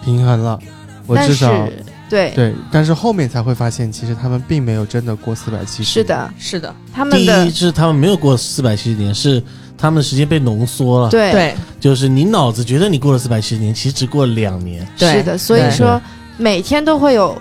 [0.02, 0.58] 平衡了。
[1.06, 1.68] 我至少
[2.08, 2.32] 对。
[2.34, 5.90] 对，但是后面才会发现，其实他们并没有真的过四百七十。
[5.92, 9.42] 是，的，是的，他们的一是他们没有过四百七十年，是
[9.76, 11.32] 他们的时间被浓缩了。，对。
[11.32, 11.54] 对。
[11.80, 14.86] 就是你脑子觉得你过了四百七十年，其实只过了两年。
[14.96, 16.00] 是的，所以说
[16.38, 17.36] 每天都会有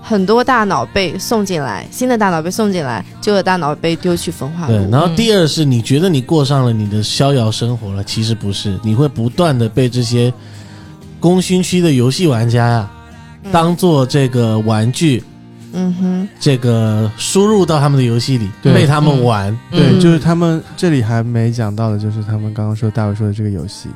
[0.00, 10.32] 很多大脑被送进来，新的大脑被送进来，旧的大脑被丢去焚化对，然后第二是你觉得你过上了你的逍遥生活了，其实不是，你会不断的被这些
[11.18, 12.90] 功勋区的游戏玩家呀、
[13.42, 13.50] 嗯。
[13.50, 15.39] 当做这个玩具，嗯
[15.72, 19.56] 哼，这个输入到他们的游戏里，对被他们玩。
[19.70, 23.88] 对，嗯就是他们这里还没讲到的，就是他们刚刚说大卫说的这个游戏，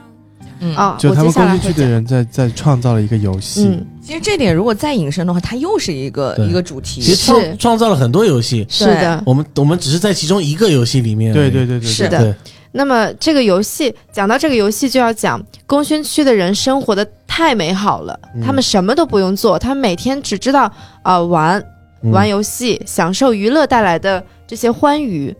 [0.61, 1.89] 嗯啊，就他们我接下工具区的。
[1.89, 3.67] 人在在创造了一个游戏。
[3.67, 7.01] 嗯，其实这点如果再引申的话，它又是一个一个主题。
[7.01, 9.23] 其实创创造了很多游戏，是的。
[9.27, 11.33] 我们我们只是在其中一个游戏里面。
[11.33, 12.35] 对对对对，对是的对
[12.77, 18.43] 那么这个游戏讲到这个游戏，就要讲功勋区的人生活的太美好了，嗯。
[18.45, 20.65] 他们什么都不用做，他们每天只知道
[21.03, 21.65] 啊、呃玩
[22.03, 22.11] 嗯。
[22.11, 25.35] 玩游戏，享受娱乐带来的这些欢愉。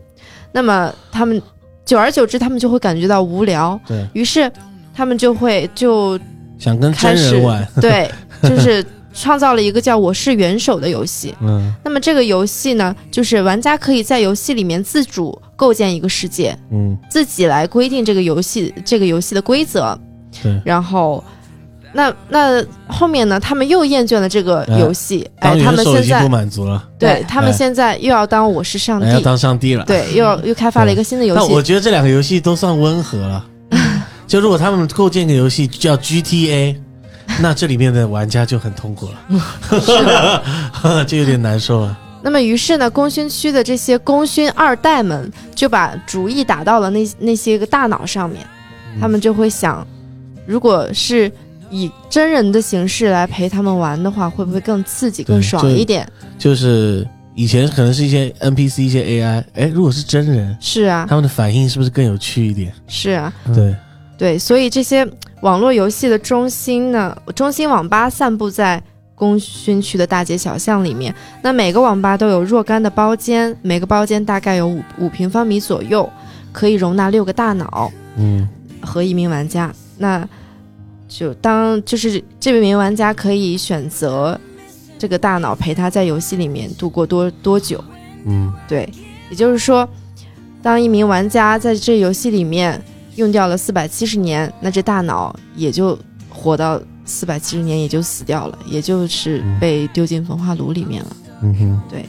[0.53, 1.41] 那么他们
[1.83, 3.77] 久而久之，他们就会感觉到无聊，
[4.13, 4.49] 于是
[4.93, 6.17] 他们就会就
[6.57, 8.09] 想跟真开始人玩，对，
[8.43, 8.81] 就是
[9.15, 11.33] 创造了一个叫“我是元首”的游戏。
[11.41, 19.97] 嗯那么这个游戏呢，就是玩家可以在游戏里面自主构建一个世界，嗯，自己来规定这个游戏这个游戏的规则。
[20.43, 21.23] 对，然后，
[21.93, 29.85] 那那后面呢，他们又厌倦了这个游戏，哎，当他们现元首已经不满足了，对他们哎现在又要当我是上帝，哎要当上帝了。
[29.85, 31.63] 对，又要又开发了一个新的游但我。
[31.63, 33.45] 觉得这两个游戏都算温和了。
[34.27, 36.75] 就如果他们构建一个游戏叫 GTA，
[37.41, 41.97] 那这里面的玩家就很痛苦了，就 有点难受了。
[42.21, 48.45] 那么于是呢，功勋区的这些功勋二代们就把主意打到了那那些个大脑上面，
[48.95, 48.99] 嗯。
[48.99, 49.85] 他们就会想，
[50.47, 51.31] 如果是
[51.69, 56.07] 以真人的形式来陪他们玩的话，会不会更刺激、更爽一点？
[56.39, 62.73] 就是以前可能是一些 NPC、一些 AI，哎，如果是真人，是啊，他们的反应是不是更有趣一点？
[62.87, 63.75] 是啊，对，
[64.17, 65.07] 对，所以这些
[65.41, 68.81] 网络游戏的中心呢，中心网吧散布在
[69.13, 71.13] 功勋区的大街小巷里面。
[71.41, 76.09] 那每个网吧都有若干的包间，每个包间大概有五五平方米左右，
[76.51, 78.47] 可以容纳六个大脑嗯
[78.81, 79.73] 和一名玩家。
[79.97, 80.27] 那
[81.07, 84.39] 就当就是这名玩家可以选择
[84.97, 87.83] 这个大脑陪他在游戏里面度过多多久。
[88.25, 88.89] 嗯对，
[89.29, 89.87] 也就是说，
[90.61, 92.81] 当一名玩家在这游戏里面
[93.15, 95.97] 用掉了四百七十年，那这大脑也就
[96.29, 101.15] 活到四百七十年，也就死掉了，也就是嗯被丢进焚化炉里面了。
[101.41, 102.05] 嗯哼，对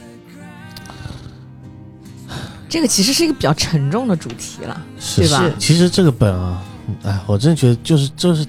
[2.69, 4.81] 这个其实是一个比较沉重的主题了。
[4.99, 6.63] 是对吧是其实这个本啊，
[7.03, 8.45] 哎，我真觉得就是就是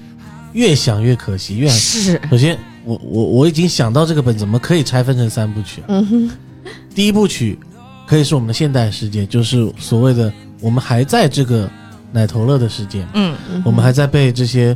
[0.53, 5.81] 越想越可惜，越是，首先，我我我已经想到这个本怎么可以拆分成三部曲。
[5.87, 6.29] 嗯哼，
[6.93, 7.57] 第一部曲
[8.05, 11.69] 可以是我们的现代世界，就是所谓的我们还在这个
[12.11, 13.35] 奶头乐的世界，嗯。
[13.65, 14.75] 我们还在被这些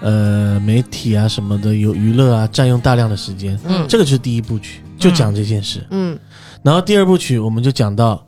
[0.00, 3.86] 呃媒体啊什么的有娱乐啊占用大量的时间，嗯。
[3.88, 5.86] 这个就是第一部曲，就讲这件事。
[5.90, 6.18] 嗯。
[6.62, 8.24] 然后第二部曲我们就讲到，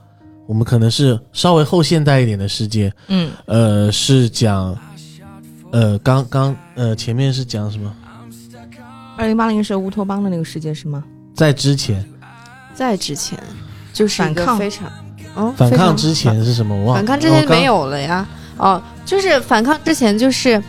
[0.46, 3.30] 我们可能是稍微后现代一点的世界，嗯。
[3.46, 4.76] 呃，是讲。
[5.72, 7.90] 呃，刚刚呃，前面是讲什么？
[9.16, 11.02] 二零八零是乌托邦的那个世界是吗？
[11.34, 12.04] 在之前。
[12.74, 13.42] 在之前
[13.90, 14.58] 就是一个反抗。
[14.58, 14.92] 非常
[15.34, 16.74] 哦，反抗之前是什么？
[16.76, 16.94] 我忘了。
[16.94, 17.64] 反抗之前没。
[17.64, 18.26] 有了呀。
[18.58, 20.62] 哦，就是反抗之前就是，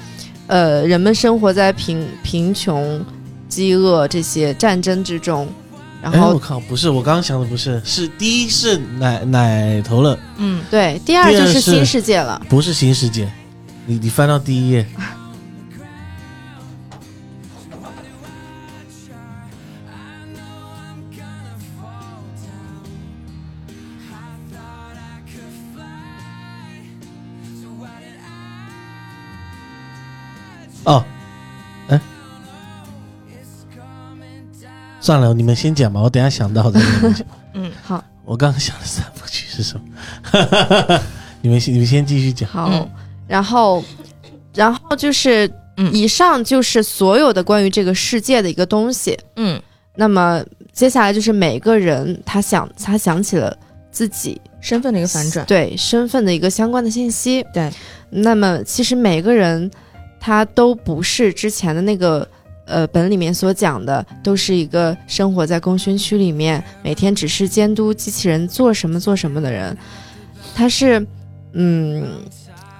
[0.47, 3.03] 呃，人们生活在贫贫穷、
[3.47, 5.47] 饥饿这些战争之中，
[6.01, 12.41] 然哎，后我靠，不是，我刚刚想的不是，是第一是奶奶头了，嗯，对，第二就是新世界了。
[12.49, 13.27] 不是新世界。
[13.85, 14.85] 你你翻到第一页，
[35.03, 36.79] 算了，你们先讲吧，我等下想到的。
[37.55, 39.83] 嗯，好，我刚刚想的三部曲是什么？
[41.43, 42.49] 你们先你们先继续讲。
[42.49, 42.89] 好，嗯
[43.27, 43.83] 然后，
[44.55, 45.45] 然后就是，
[45.75, 49.19] 嗯以上就是所有的关于这个世界的一个东西。
[49.35, 49.61] 嗯，
[49.93, 50.41] 那么
[50.71, 53.53] 接下来就是每个人他想他想起了
[53.91, 55.45] 自己身份的一个反转。
[55.45, 57.45] 对身份的一个相关的信息。
[57.53, 57.69] 对，
[58.09, 59.69] 那么其实每个人
[60.17, 62.25] 他都不是之前的那个
[62.65, 69.77] 呃本里面所讲的，都是一个生活在功勋区里面，每天只是监督机器人做什么做什么的人。
[70.55, 71.05] 他是
[71.53, 72.05] 嗯，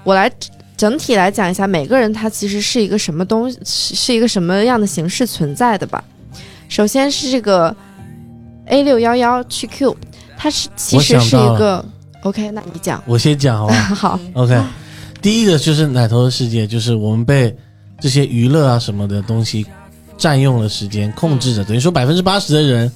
[0.03, 0.31] 我来
[0.75, 6.03] 整体来讲一下，每个人他其实是一个什么东西，是是一个什么样的形式存在的吧。
[6.69, 7.75] 首先是这个
[8.65, 9.95] A 六幺幺去 Q，
[10.37, 11.85] 它是其实是一个
[12.23, 13.75] OK，那你讲我先讲 好吧。
[13.75, 14.59] 好，OK，
[15.21, 17.55] 第一个就是奶头的世界，就是我们被
[18.03, 19.65] 这些娱乐啊什么的东西
[20.17, 22.91] 占用了时间，控制着，等于说百分之八十的人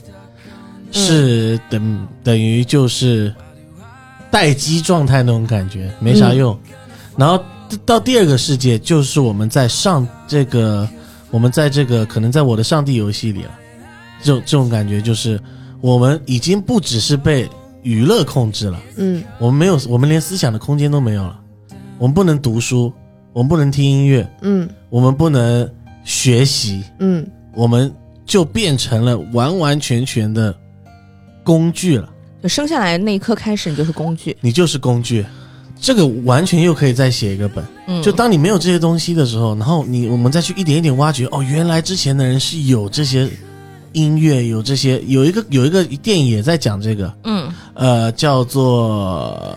[0.91, 3.33] 是等、等于就是
[4.29, 6.59] 待机状态那种感觉，没啥用。
[7.15, 7.41] 然后
[7.85, 10.85] 到第二个世界，就是我们在上这个，
[11.31, 13.51] 我们在这个可能在我的上帝游戏里了，
[14.21, 15.41] 这种这种感觉就是
[15.79, 17.49] 我们已经不只是被
[17.81, 18.77] 娱乐控制了。
[18.97, 21.39] 嗯我们没有，我们连思想的空间都没有了。
[21.97, 22.91] 我们不能读书，
[23.37, 25.69] 我们不能听音乐，嗯我们不能
[26.03, 27.23] 学习，嗯
[27.53, 27.93] 我们
[28.25, 30.51] 就变成了完完全全的
[31.43, 32.09] 工具了。
[32.41, 34.35] 就生下来那一刻开始，你就是工具。
[34.41, 35.23] 你就是工具，
[35.79, 37.63] 这个完全又可以再写一个本。
[37.85, 43.29] 嗯，就当你没有这些东西的时候，然后你我们再去一点一点挖掘，哦，原来之前的人是有这些
[43.91, 49.55] 音乐，有这些，有一个有一个电影也在讲这个，嗯呃，叫做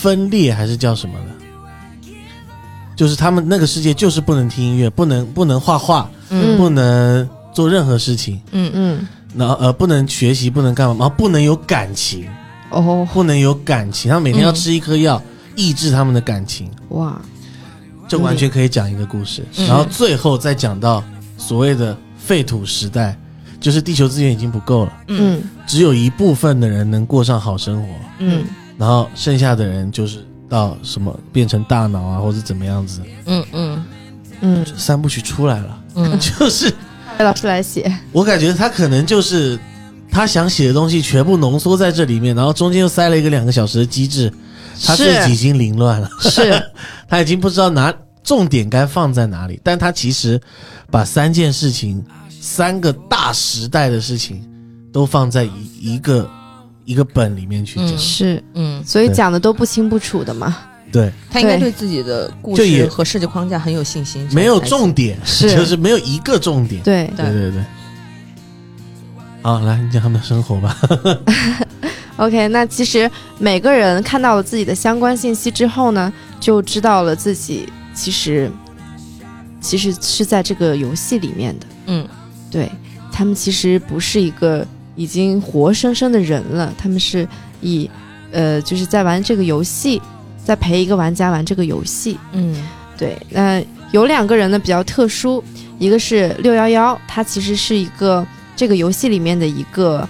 [0.00, 2.12] 分裂还是叫什么的？
[2.94, 6.56] 就是他们那个世界就是不能听音乐，不能不能画画，嗯。
[6.56, 9.08] 不能做任何事情，嗯嗯。
[9.34, 12.28] 然后呃不能学习，不能干嘛，然后不能有感情，
[12.70, 13.06] 哦。
[13.12, 15.20] 不能有感情，他们每天要嗯吃一颗药、
[15.56, 17.20] 抑制他们的感情，哇。
[18.06, 19.44] 这完全可以讲一个故事。
[19.56, 19.66] 嗯。
[19.66, 21.02] 然后最后再讲到
[21.36, 23.16] 所谓的废土时代，
[23.60, 25.42] 就是地球资源已经不够了，嗯嗯。
[25.66, 27.88] 只有一部分的人能过上好生活，
[28.18, 28.44] 嗯
[28.78, 33.02] 然后剩下的人就是到什么变成大脑啊，或者怎么样子。
[33.26, 33.84] 嗯嗯。
[34.40, 36.16] 嗯，三部曲出来了，嗯。
[36.20, 36.72] 就是
[37.18, 39.58] 魏老师来写，我感觉他可能就是
[40.10, 44.32] 他想写的东西全部浓缩在这里面，然后中间又塞了一个两个小时的机制，
[44.84, 46.62] 他自己已经凌乱了，是。
[47.10, 49.60] 他已经不知道哪重点该放在哪里。
[49.64, 50.40] 但他其实
[50.88, 52.04] 把三件事情、
[52.40, 54.40] 三个大时代的事情
[54.92, 56.30] 都放在一一个
[56.88, 57.86] 一个本里面去讲。
[57.86, 60.56] 嗯是，嗯，所以对讲的都不清不楚的嘛，
[60.90, 66.82] 对，他应该对对自己的故就也事和设计框架很有信心，没有重点，是就是没有一个重点。
[66.82, 67.06] 对。
[67.14, 67.62] 对对对。
[69.42, 70.76] 好，来你讲他们的生活吧。
[72.16, 73.08] OK，那其实
[73.38, 76.10] 每个人看到了自己的相关信息之后呢，
[76.40, 78.50] 就知道了自己其实
[79.60, 81.66] 其实是在这个游戏里面的。
[81.86, 82.08] 嗯
[82.50, 82.70] 对
[83.12, 84.66] 他们其实不是一个
[84.98, 87.26] 已经活生生的人了，他们是
[87.60, 87.88] 以
[88.32, 90.02] 呃就是在玩这个游戏，
[90.44, 92.18] 在陪一个玩家玩这个游戏。
[92.32, 92.66] 嗯。
[92.98, 95.42] 对，那有两个人呢比较特殊，
[95.78, 98.26] 一个是六幺幺，他其实是一个
[98.56, 100.06] 这个游戏里面的一个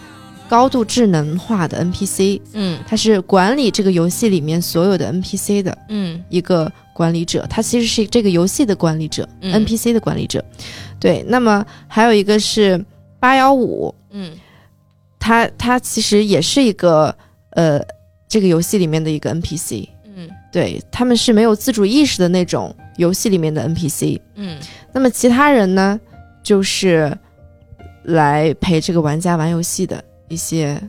[0.49, 2.79] 高度智能化的 NPC，嗯。
[2.89, 6.19] 他是管理这个游戏里面所有的 NPC 的嗯。
[6.31, 9.53] 一个管理者，他其实是这个游戏的管理者、嗯。
[9.53, 10.43] N p c 的管理者。
[10.99, 12.83] 对，那么还有一个是
[13.21, 14.33] 八幺五，嗯
[15.19, 17.15] 他他其实也是一个
[17.51, 17.81] 呃
[18.29, 19.89] 这个游戏里面的一个 NPC。
[20.15, 24.21] 嗯对，他们是没有自主意识的那种游戏里面的 NPC。
[24.35, 24.59] 嗯
[24.93, 26.01] 那么其他人呢，
[26.43, 27.17] 就是
[28.05, 30.81] 来陪这个玩家玩游戏的一些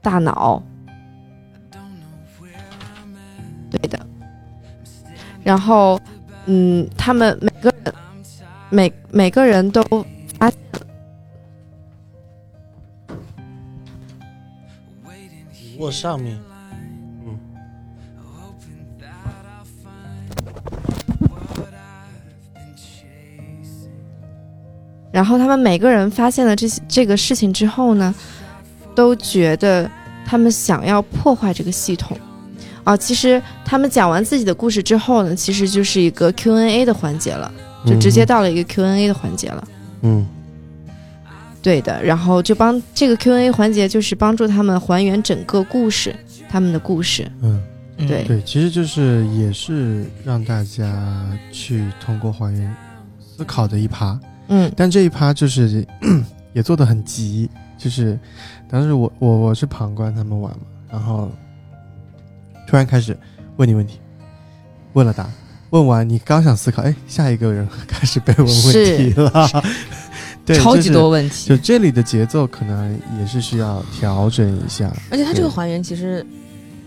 [0.00, 0.62] 大脑。
[3.70, 4.06] 对的。
[5.42, 6.00] 然后，
[6.46, 7.94] 嗯，他们每个人
[8.70, 9.82] 每每个人都
[15.78, 16.38] 我上面，
[17.24, 17.38] 嗯，
[25.12, 28.14] 然后他们每个人发现了这些这个事情之后呢，
[28.94, 29.90] 都觉得
[30.26, 32.16] 他们想要破坏这个系统。
[32.84, 37.52] 啊，其实他们讲完自己的故事之后呢，其实就是一个 Q&A 的环节了，
[37.84, 39.68] 就直接到了一个 Q&A 的环节了。
[40.02, 40.26] 嗯
[41.66, 46.14] 对的，然后就帮这个 Q&A 环节就是帮助他们还原整个故事，
[46.48, 47.28] 他们的故事。
[47.42, 47.60] 嗯，
[47.96, 48.06] 嗯。
[48.06, 48.22] 对。
[48.22, 52.76] 对，其实就是也是让大家去通过还原
[53.18, 54.70] 思考的一趴，嗯。
[54.76, 55.84] 但这一趴就是
[56.54, 58.16] 也做的很急，就是
[58.70, 61.28] 当时我我我是旁观他们玩嘛，然后
[62.68, 63.18] 突然开始
[63.56, 63.98] 问你问题，
[64.92, 65.28] 问了答，
[65.70, 69.64] 问完你刚想思考，哎，下一个人开始被问问题了，
[70.46, 76.24] 对，超级多问题就，这里的节奏可能也是需要调整一下，而且它这个还原其实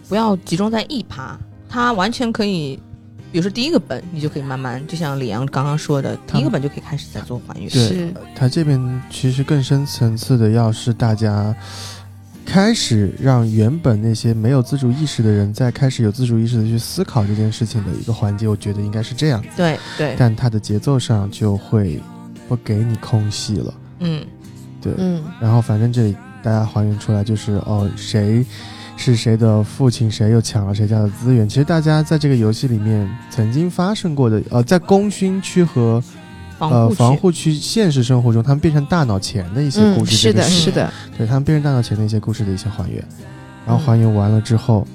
[0.07, 1.37] 不要集中在一趴，
[1.67, 2.79] 它完全可以，
[3.33, 7.69] 比如说第一个本，你就可以慢慢，就像李阳刚刚说的，第一个本就可以开始在做还原。
[7.69, 8.79] 对是它这边
[9.11, 11.53] 其实更深层次的，要是大家
[12.45, 19.49] 开始让原本那些没有自主意识的人，在开始有自主意识的去思考这件事情的一个环节，我觉得应该是这样子。
[19.57, 22.01] 对对，但它的节奏上就会
[22.49, 24.25] 不给你空隙了，嗯
[24.81, 24.91] 对。
[24.97, 28.43] 嗯然后反正这里大家还原出来就是哦，谁
[28.97, 31.47] 是谁的父亲，谁又抢了谁家的资源。
[31.47, 36.03] 其实大家在这个游戏里面曾经发生过的，呃，在功勋区和
[36.57, 43.01] 呃防护区防护区现实生活中，他们变成大脑前的一些故嗯，事，是的，是的，对他们变成大脑前的一些故事的一些还原，
[43.65, 44.85] 然后还原完了之后，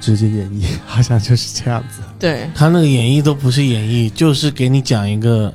[0.00, 2.02] 直接演绎，好像就是这样子。
[2.18, 5.52] 对，他那个演绎都不是演绎，就是给你讲一个，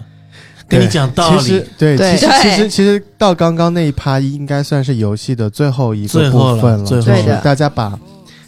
[0.71, 1.39] 给你讲道理。
[1.39, 2.17] 其实理，对，对。
[2.17, 7.99] 其实其实其实到刚刚那一趴应该算是游戏的最后一个部分了，最后就是对大家把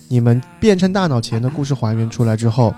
[0.07, 2.73] 你们变成大脑前的故事还原出来之后，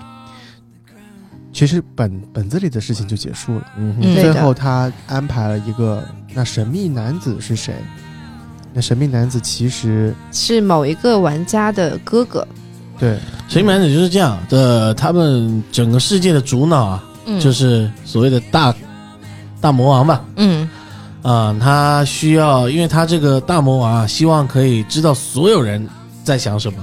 [1.52, 3.66] 其实本本子里的事情就结束了。
[3.78, 4.14] 嗯哼。
[4.14, 6.02] 最后他安排了一个，
[6.34, 7.74] 那神秘男子是谁？
[8.74, 12.46] 那神秘男子其实是某一个玩家的哥哥。
[12.98, 13.18] 对。
[13.48, 17.40] 神秘男子就是这样的，他们整个世界的主脑啊，嗯。
[17.40, 18.74] 就是所谓的大
[19.60, 20.68] 大魔王吧，嗯。
[21.22, 25.84] 啊、他需要，因为他这个大魔王啊，希望可以知道所有人
[26.22, 26.78] 在想什么，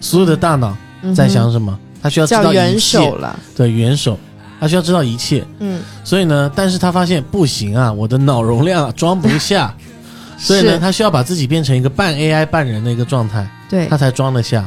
[0.00, 0.76] 所有的大脑
[1.16, 3.36] 在想什么，他需要知道元首了。
[3.56, 4.16] 对元首，
[4.60, 5.44] 他需要知道一切。
[5.58, 9.74] 嗯，所以呢，但是他发现不行啊，我的脑容量啊装不下，
[10.38, 13.88] 所以呢，他需要把自己变成一个半 AI 半人的一个状态，对。
[13.88, 14.64] 他，才装得下。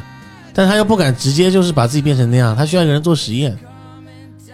[0.52, 3.56] 但他又不敢直接就是把自己变成那样，他需要一个人做实验，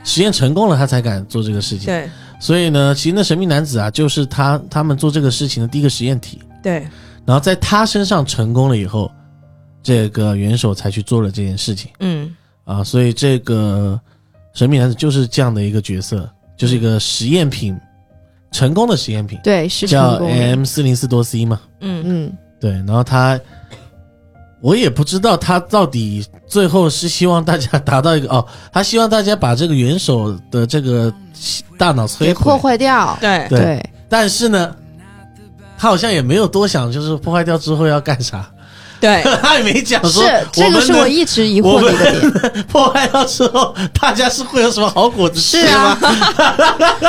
[0.05, 1.87] 实验成功了，他才敢做这个事情。
[1.87, 2.09] 对
[2.41, 6.41] 所以呢，其实那神秘男子啊，就是他他们做这个事情的第一个实验体。
[6.63, 6.87] 对，
[7.25, 9.11] 然后在他身上成功了以后，
[9.83, 12.35] 这个元首才去做了这件事情嗯
[12.65, 12.83] 啊。
[12.83, 14.01] 所以这个
[14.55, 17.79] 神秘男子就是这样的一个角色，就是一个实验品，
[18.51, 20.17] 成功的实验品，对是叫。
[20.25, 21.61] M 四零四多 C 嘛。
[21.81, 23.39] 嗯嗯，对，然后他，
[24.61, 31.13] 我也不知道他到底最后是希望大家达到一个哦，他希望大家把这个元首的这个
[31.77, 32.35] 大脑摧毁。
[32.35, 33.17] 破，坏掉。
[33.21, 33.47] 对。
[33.49, 33.59] 对。
[33.61, 34.75] 对，但是呢，
[35.79, 38.51] 他好像也没有多想，就是破坏掉之后要干啥，
[39.01, 42.65] 对 他也没讲说是这个是我一直疑惑的一个点。
[42.67, 46.11] 破坏掉之后，大家是会有什么好果子吃是啊吗？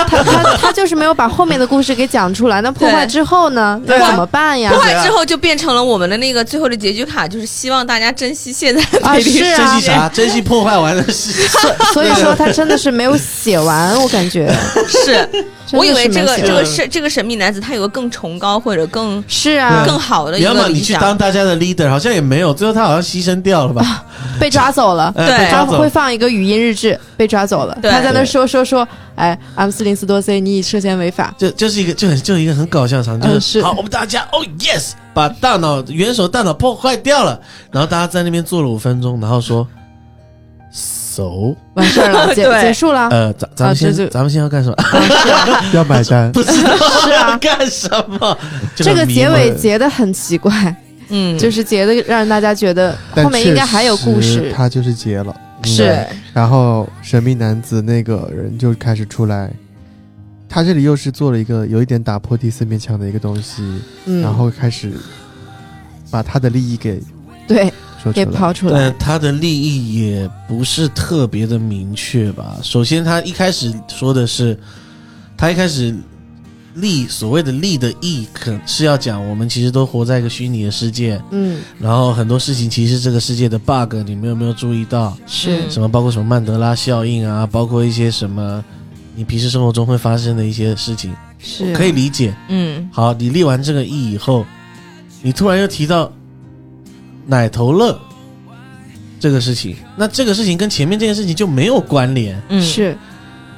[0.08, 2.62] 他他他就是没有把后面的故事给讲出来。
[2.62, 3.80] 那破坏之后呢？
[3.88, 4.80] 怎么办呀破？
[4.82, 10.10] 坏之后就变成了我们的那个最后的结局卡，就是希望大家珍惜现在的啊是啊珍惜啥？
[10.10, 11.44] 珍惜破坏完的事情。
[11.94, 14.54] 所以说他真的是没有写完，我感觉。
[14.88, 15.28] 是，
[15.74, 21.17] 我以为这个这个是这个神秘男子他有个更崇高或者更 是啊，更好的一你要么个理想你去当。
[21.17, 24.05] 大家的 leader，好像也没有，最后他好像牺牲掉了吧？
[24.39, 25.13] 被抓走了。
[25.15, 27.78] 哎对他被抓走会放一个语音日志，被抓走了。
[27.82, 31.34] 对他在那说说说，哎，M 四零四多 C，你已涉嫌违法。
[31.38, 37.39] 这这是一个就很就一个很搞笑的场景，嗯就是、是好，我们大家哦 yes，把大脑元首大脑破坏掉了，
[37.72, 39.67] 然后大家在那边坐了五分钟，然后说
[41.20, 43.09] ，so，完事儿了，结 结束了。
[43.09, 44.76] 呃，咱咱们先、咱们先要干什么？
[45.74, 46.32] 要买单。
[46.34, 48.38] 不知道是啊干什么？
[48.76, 50.76] 这个结尾结的很奇怪，
[51.09, 54.51] 嗯，就是结的让大家觉得后面应该还有故事。
[54.55, 55.36] 他就是结了。
[55.63, 55.93] 是
[56.34, 59.51] 然后神秘男子那个人就开始出来，
[60.47, 63.61] 他这里又是做了一个有一点打破第四面墙的一个东西，
[64.05, 64.93] 嗯，然后开始
[66.09, 67.01] 把他的利益给
[67.45, 68.26] 对给说出来。
[68.26, 68.97] 抛出来但。
[68.97, 72.58] 他的利益也不是特别的明确吧。
[72.64, 74.58] 首先，他一开始说的是，
[75.38, 75.95] 他一开始
[76.76, 85.18] 利所谓的利的义，可是要讲我们其实都活在一个虚拟的世界，嗯，然后很多事情其实这个世界的 bug，你们有没有注意到？
[85.26, 88.64] 是嗯什么包括什么曼德拉效应啊，包括一些什么
[89.16, 92.34] 你平时生活中会发生的一些事情，是可以理解。
[92.47, 94.45] 嗯好，你立完这个义以后，
[95.22, 96.10] 你突然又提到
[97.30, 97.97] 奶头乐。
[99.19, 102.41] 这个事情，那这个事情跟前面这件事情就没有关联。
[102.49, 102.61] 嗯。
[102.61, 102.97] 是。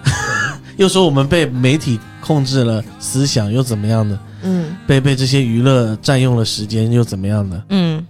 [0.78, 4.20] 又说我们被媒体控制了思想，又怎么样的？
[4.44, 4.76] 嗯。
[4.88, 7.64] 被被这些娱乐占用了时间，又怎么样的？
[7.70, 8.04] 嗯。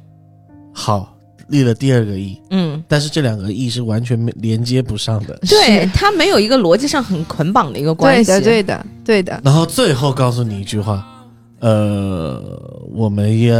[0.73, 1.13] 好，
[1.49, 5.37] 立了第二个义，嗯，但是这两个义是完全没连接不上的。
[5.49, 8.31] 对他没有一个逻辑上很捆绑的一个关系。
[8.31, 11.05] 对的对的对的，然后最后告诉你一句话，
[11.61, 12.41] 呃，
[12.91, 13.53] 我们也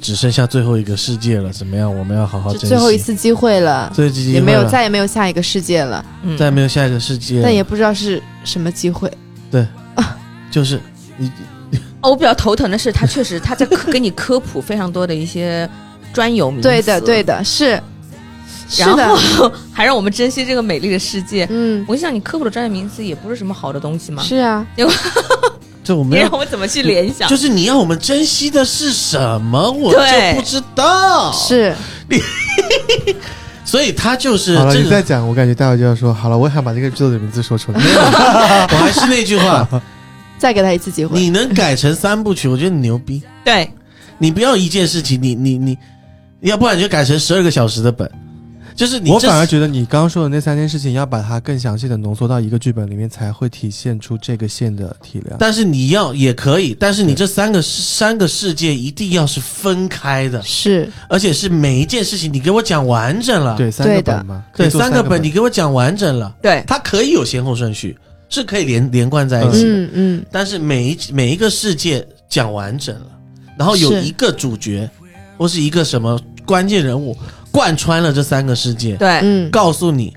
[0.00, 1.92] 只剩下最后一个世界了，怎么样？
[1.92, 2.68] 我们要好好珍惜。
[2.68, 6.38] 最后一，次机会了，最后一次机会也没有再也没有下一个世界了，嗯。
[6.38, 7.38] 再也没有下一个世界。
[7.38, 9.12] 了，但也不知道是什么机会。
[9.50, 9.66] 对。
[10.50, 10.80] 就是。
[11.16, 11.30] 你
[12.00, 15.68] 哦我比较头疼的是，他确实他在科给你科普非常多的一些
[16.12, 17.80] 专有名词，对的对的，是。
[18.70, 21.46] 是然，后还让我们珍惜这个美丽的世界。
[21.50, 24.64] 嗯，我想你科普的专业名词也不是什么好的东西嘛，是啊，
[25.88, 27.28] 你就我们要，让我怎么去联想？
[27.28, 29.98] 就是你要我们珍惜的是什么，我就
[30.36, 31.74] 不知道。，是
[32.08, 32.20] 你
[33.64, 34.84] 所以他就是好了，这个。
[34.84, 37.80] 你再讲，我感觉待会就要说好了，我也想把这个剧作的名字说出来。
[38.70, 39.66] 我还是那句话，
[40.38, 41.18] 再给他一次机会。
[41.18, 43.22] 你能改成三部曲，我觉得你牛逼。
[43.44, 43.70] 对，
[44.18, 45.76] 你不要一件事情，你你你，
[46.40, 48.10] 要不然你就改成十二个小时的本，
[48.78, 55.36] 就是你我反而觉得你刚刚说的那三件事情，要把它更详细的浓缩到一个剧本里面，才会体现出这个线的体量。
[55.36, 60.88] 但是你要也可以，但是你这三个三个世界一定要是分开的，是。
[61.08, 63.56] 而且是每一件事情你给我讲完整了。
[63.56, 67.98] 对，三个本嘛，对，三三个本你给我讲完整了，对，它可以有先后顺序，
[68.28, 69.70] 是可以连连贯在一起的。
[69.70, 70.26] 嗯嗯。
[70.30, 73.06] 但是每一每一个世界讲完整了，
[73.58, 74.88] 然后有一个主角
[75.36, 76.16] 或是一个什么
[76.46, 77.16] 关键人物
[77.50, 80.12] 贯穿了这三个世界，对，嗯，告诉你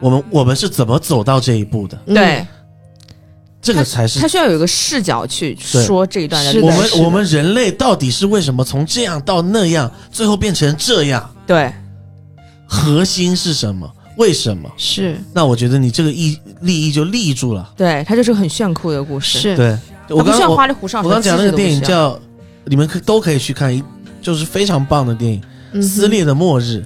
[0.00, 2.46] 我们我们是怎么走到这一步的，嗯对，
[3.60, 6.60] 这个才是他需要有一个视角去说这一段的。
[6.60, 11.28] 我们我们人类到底是为什么从这样到那样，最后变成这样？
[11.46, 11.72] 对，
[12.66, 13.90] 核心是什么？
[14.16, 14.68] 为什么？
[14.76, 17.72] 是那我觉得你这个意利益就立住了。
[17.76, 19.38] 对，它就是很炫酷的故事。
[19.38, 19.78] 是，对，
[20.08, 21.00] 我它不需要刚我花里胡哨。
[21.02, 22.18] 我刚讲那个电影叫，
[22.64, 23.82] 你们可都可以去看，一
[24.20, 25.40] 就是非常棒的电影
[25.82, 26.84] 《撕裂的末日》，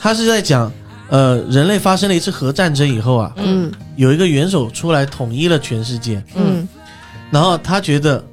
[0.00, 0.70] 他是在讲，
[1.08, 3.70] 呃，人类发生了一次核战争以后啊，嗯。
[3.96, 6.66] 有一个元首出来统一了全世界，嗯。
[7.30, 8.24] 然后他觉得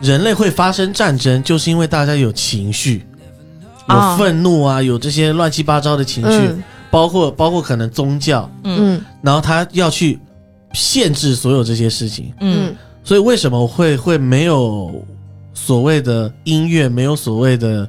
[0.00, 3.02] 人类会发生战争，就是因为大家有情绪，
[3.88, 6.62] 有啊愤怒啊，有这些乱七八糟的情绪，嗯。
[6.90, 8.94] 包括包括可能宗教，嗯。
[8.96, 10.18] 嗯然后他要去
[10.74, 12.32] 限制所有这些事情。
[12.40, 12.76] 嗯嗯。
[13.02, 15.02] 所以为什么会会没有
[15.54, 17.88] 所谓的音乐，没有所谓的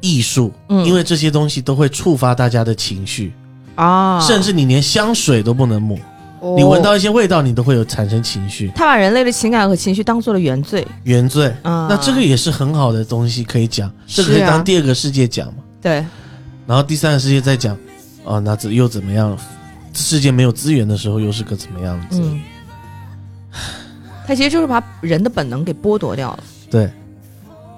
[0.00, 0.52] 艺术？
[0.68, 3.32] 嗯因为这些东西都会触发大家的情绪，
[3.74, 5.98] 啊，甚至你连香水都不能抹，
[6.40, 8.70] 哦你闻到一些味道，你都会有产生情绪。
[8.74, 11.86] 他把人类的情感和情绪当做了原罪原罪，啊。
[11.88, 15.62] 那这个也是很好的东西可以讲，这个可以当第二个世界讲嘛。
[15.80, 16.04] 对，
[16.66, 17.76] 然后第三个世界再讲，
[18.24, 19.36] 哦，那这又怎么样？
[19.92, 22.20] 世界没有资源的时候，又是个怎么样子？
[22.22, 22.40] 嗯，
[24.24, 26.44] 他其实就是把人的本能给剥夺掉了。
[26.70, 26.88] 对，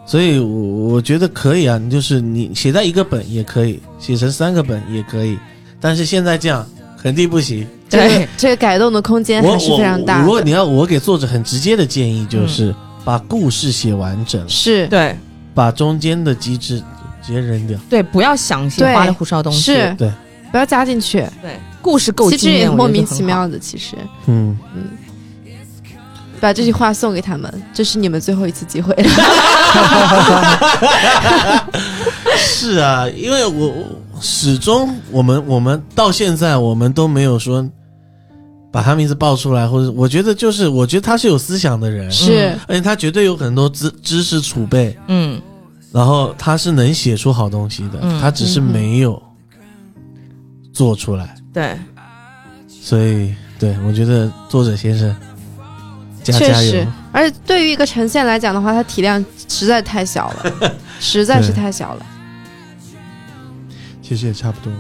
[0.05, 5.38] 所以我我觉得可以啊，你就是你写在一个本也可以，写成三个本也可以，
[5.80, 6.66] 但是现在这样
[7.00, 7.66] 肯定不行。
[7.88, 12.74] 对 这个改动的空间还是非常大如果你要我给作者很直接的建议，就是
[13.05, 15.14] 把故事写完整，是对
[15.55, 16.82] 把中间的机制
[17.22, 17.78] 直接扔掉。
[17.90, 19.61] 对，不要想一些花里胡哨的东西。
[19.61, 20.11] 是，对，
[20.50, 23.05] 不要加进去，对，故事够其实也莫名。
[23.05, 23.59] 其妙的。
[23.59, 23.94] 其实，
[24.26, 24.84] 嗯，嗯，
[26.43, 28.93] 把这句话送给他们，这是你们最后一次机会。
[32.36, 33.84] 是啊，因为我我
[34.20, 37.64] 始终我们我们到现在我们都没有说
[38.72, 45.40] 把他名字报出来，或者我觉得就是我觉得他是有思想的人，是，而且他绝对有很多知知识储备，嗯，
[45.93, 49.22] 然后他是能写出好东西的，嗯他只是没有
[50.72, 51.78] 做出来，对，
[52.66, 55.14] 所以对我觉得作者先生
[56.22, 56.70] 加确加油。
[56.70, 62.06] 实，而且对于一个呈现来讲的话，它体量实在太小了， 实在是太小了。
[64.02, 64.78] 其实也差不多了，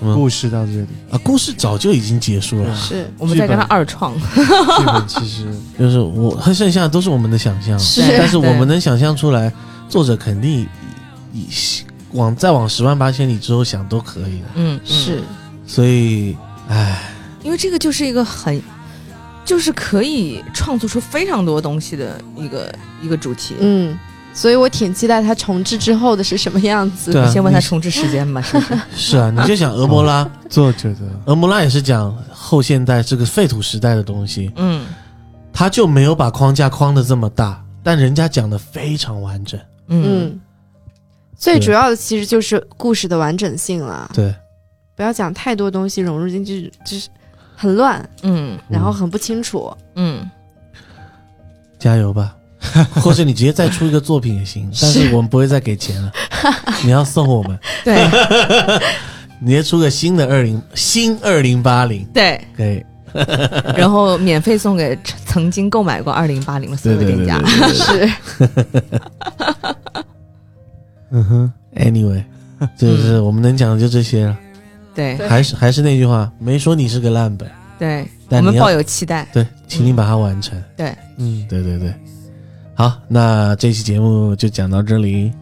[0.00, 3.10] 嗯故事到这里，啊，故事早就已经结束了，是。
[3.18, 4.14] 我们在跟他二创。
[4.24, 5.46] 剧本其实
[5.78, 9.52] 就是我剩下的都是我们的想象，是但是我们能想象出来，
[9.88, 10.68] 作者肯定以
[11.40, 11.48] 以
[12.12, 14.80] 往再往十万八千里之后想都可以的，嗯，嗯。
[14.84, 15.22] 是，
[15.66, 16.36] 所以，
[16.68, 17.10] 唉，
[17.42, 18.60] 因为这个就是一个很，
[19.44, 23.54] 就是可以创作出非常多东西的一个一个主题。
[23.60, 23.98] 嗯，
[24.32, 27.12] 所以我挺期待它重置之后的是什么样子。
[27.12, 28.78] 对啊你先问他重置时间吧，是是？
[28.96, 34.84] 是啊，你就想俄摩拉，作者的俄摩拉也是讲后现代这个废土时代的东西，嗯。
[35.56, 40.04] 他就没有把框架框的这么大，但人家讲的非常完整，嗯。
[40.04, 40.40] 嗯，
[41.36, 44.34] 最主要的其实就是故事的完整性了，对，
[44.96, 47.08] 不要讲太多东西融入进去，就是
[47.54, 48.58] 很乱，嗯。
[48.68, 49.72] 然后很不清楚。
[49.96, 50.28] 嗯，
[51.78, 52.34] 加油吧。
[53.02, 56.10] 或者你直接再出一个作品也行， 但是我们不会再给钱了，
[56.82, 57.94] 你要送我们，对。
[59.38, 62.82] 你直接出个新的二零新二零八零，对，可以，
[63.76, 67.42] 然后免费送给曾经购买过二零八零的所有对对对店家。
[67.92, 68.08] 对。
[68.08, 68.12] 是，
[71.10, 72.24] 嗯哼，Anyway，
[72.78, 74.38] 就是我们能讲的就这些了。
[74.94, 79.26] 对对还是还是那句话，没说你是个烂本，对，我们抱有期待。
[79.32, 80.60] 对，请你把它完成。
[80.76, 81.92] 对嗯，对对对，
[82.74, 85.32] 好，那这期节目就讲到这里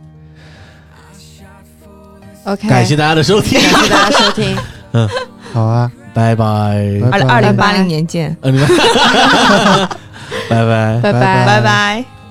[2.45, 4.57] ，OK，感谢大家的收听，感谢大家收听，
[4.93, 5.09] 嗯
[5.53, 7.01] 好啊，拜拜。
[7.11, 8.51] 拜二二零八拜拜零年见， 拜。
[10.49, 12.22] 拜拜拜拜拜。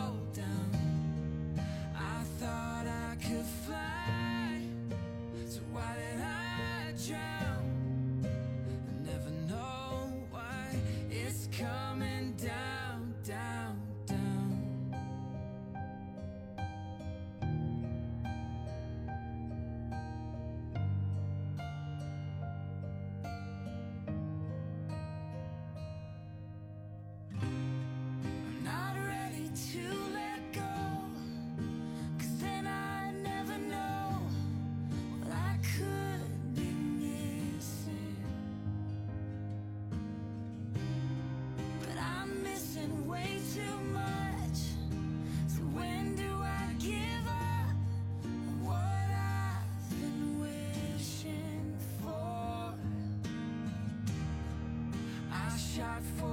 [56.01, 56.30] For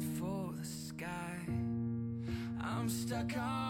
[0.00, 1.38] for the sky.
[2.60, 3.67] I'm stuck on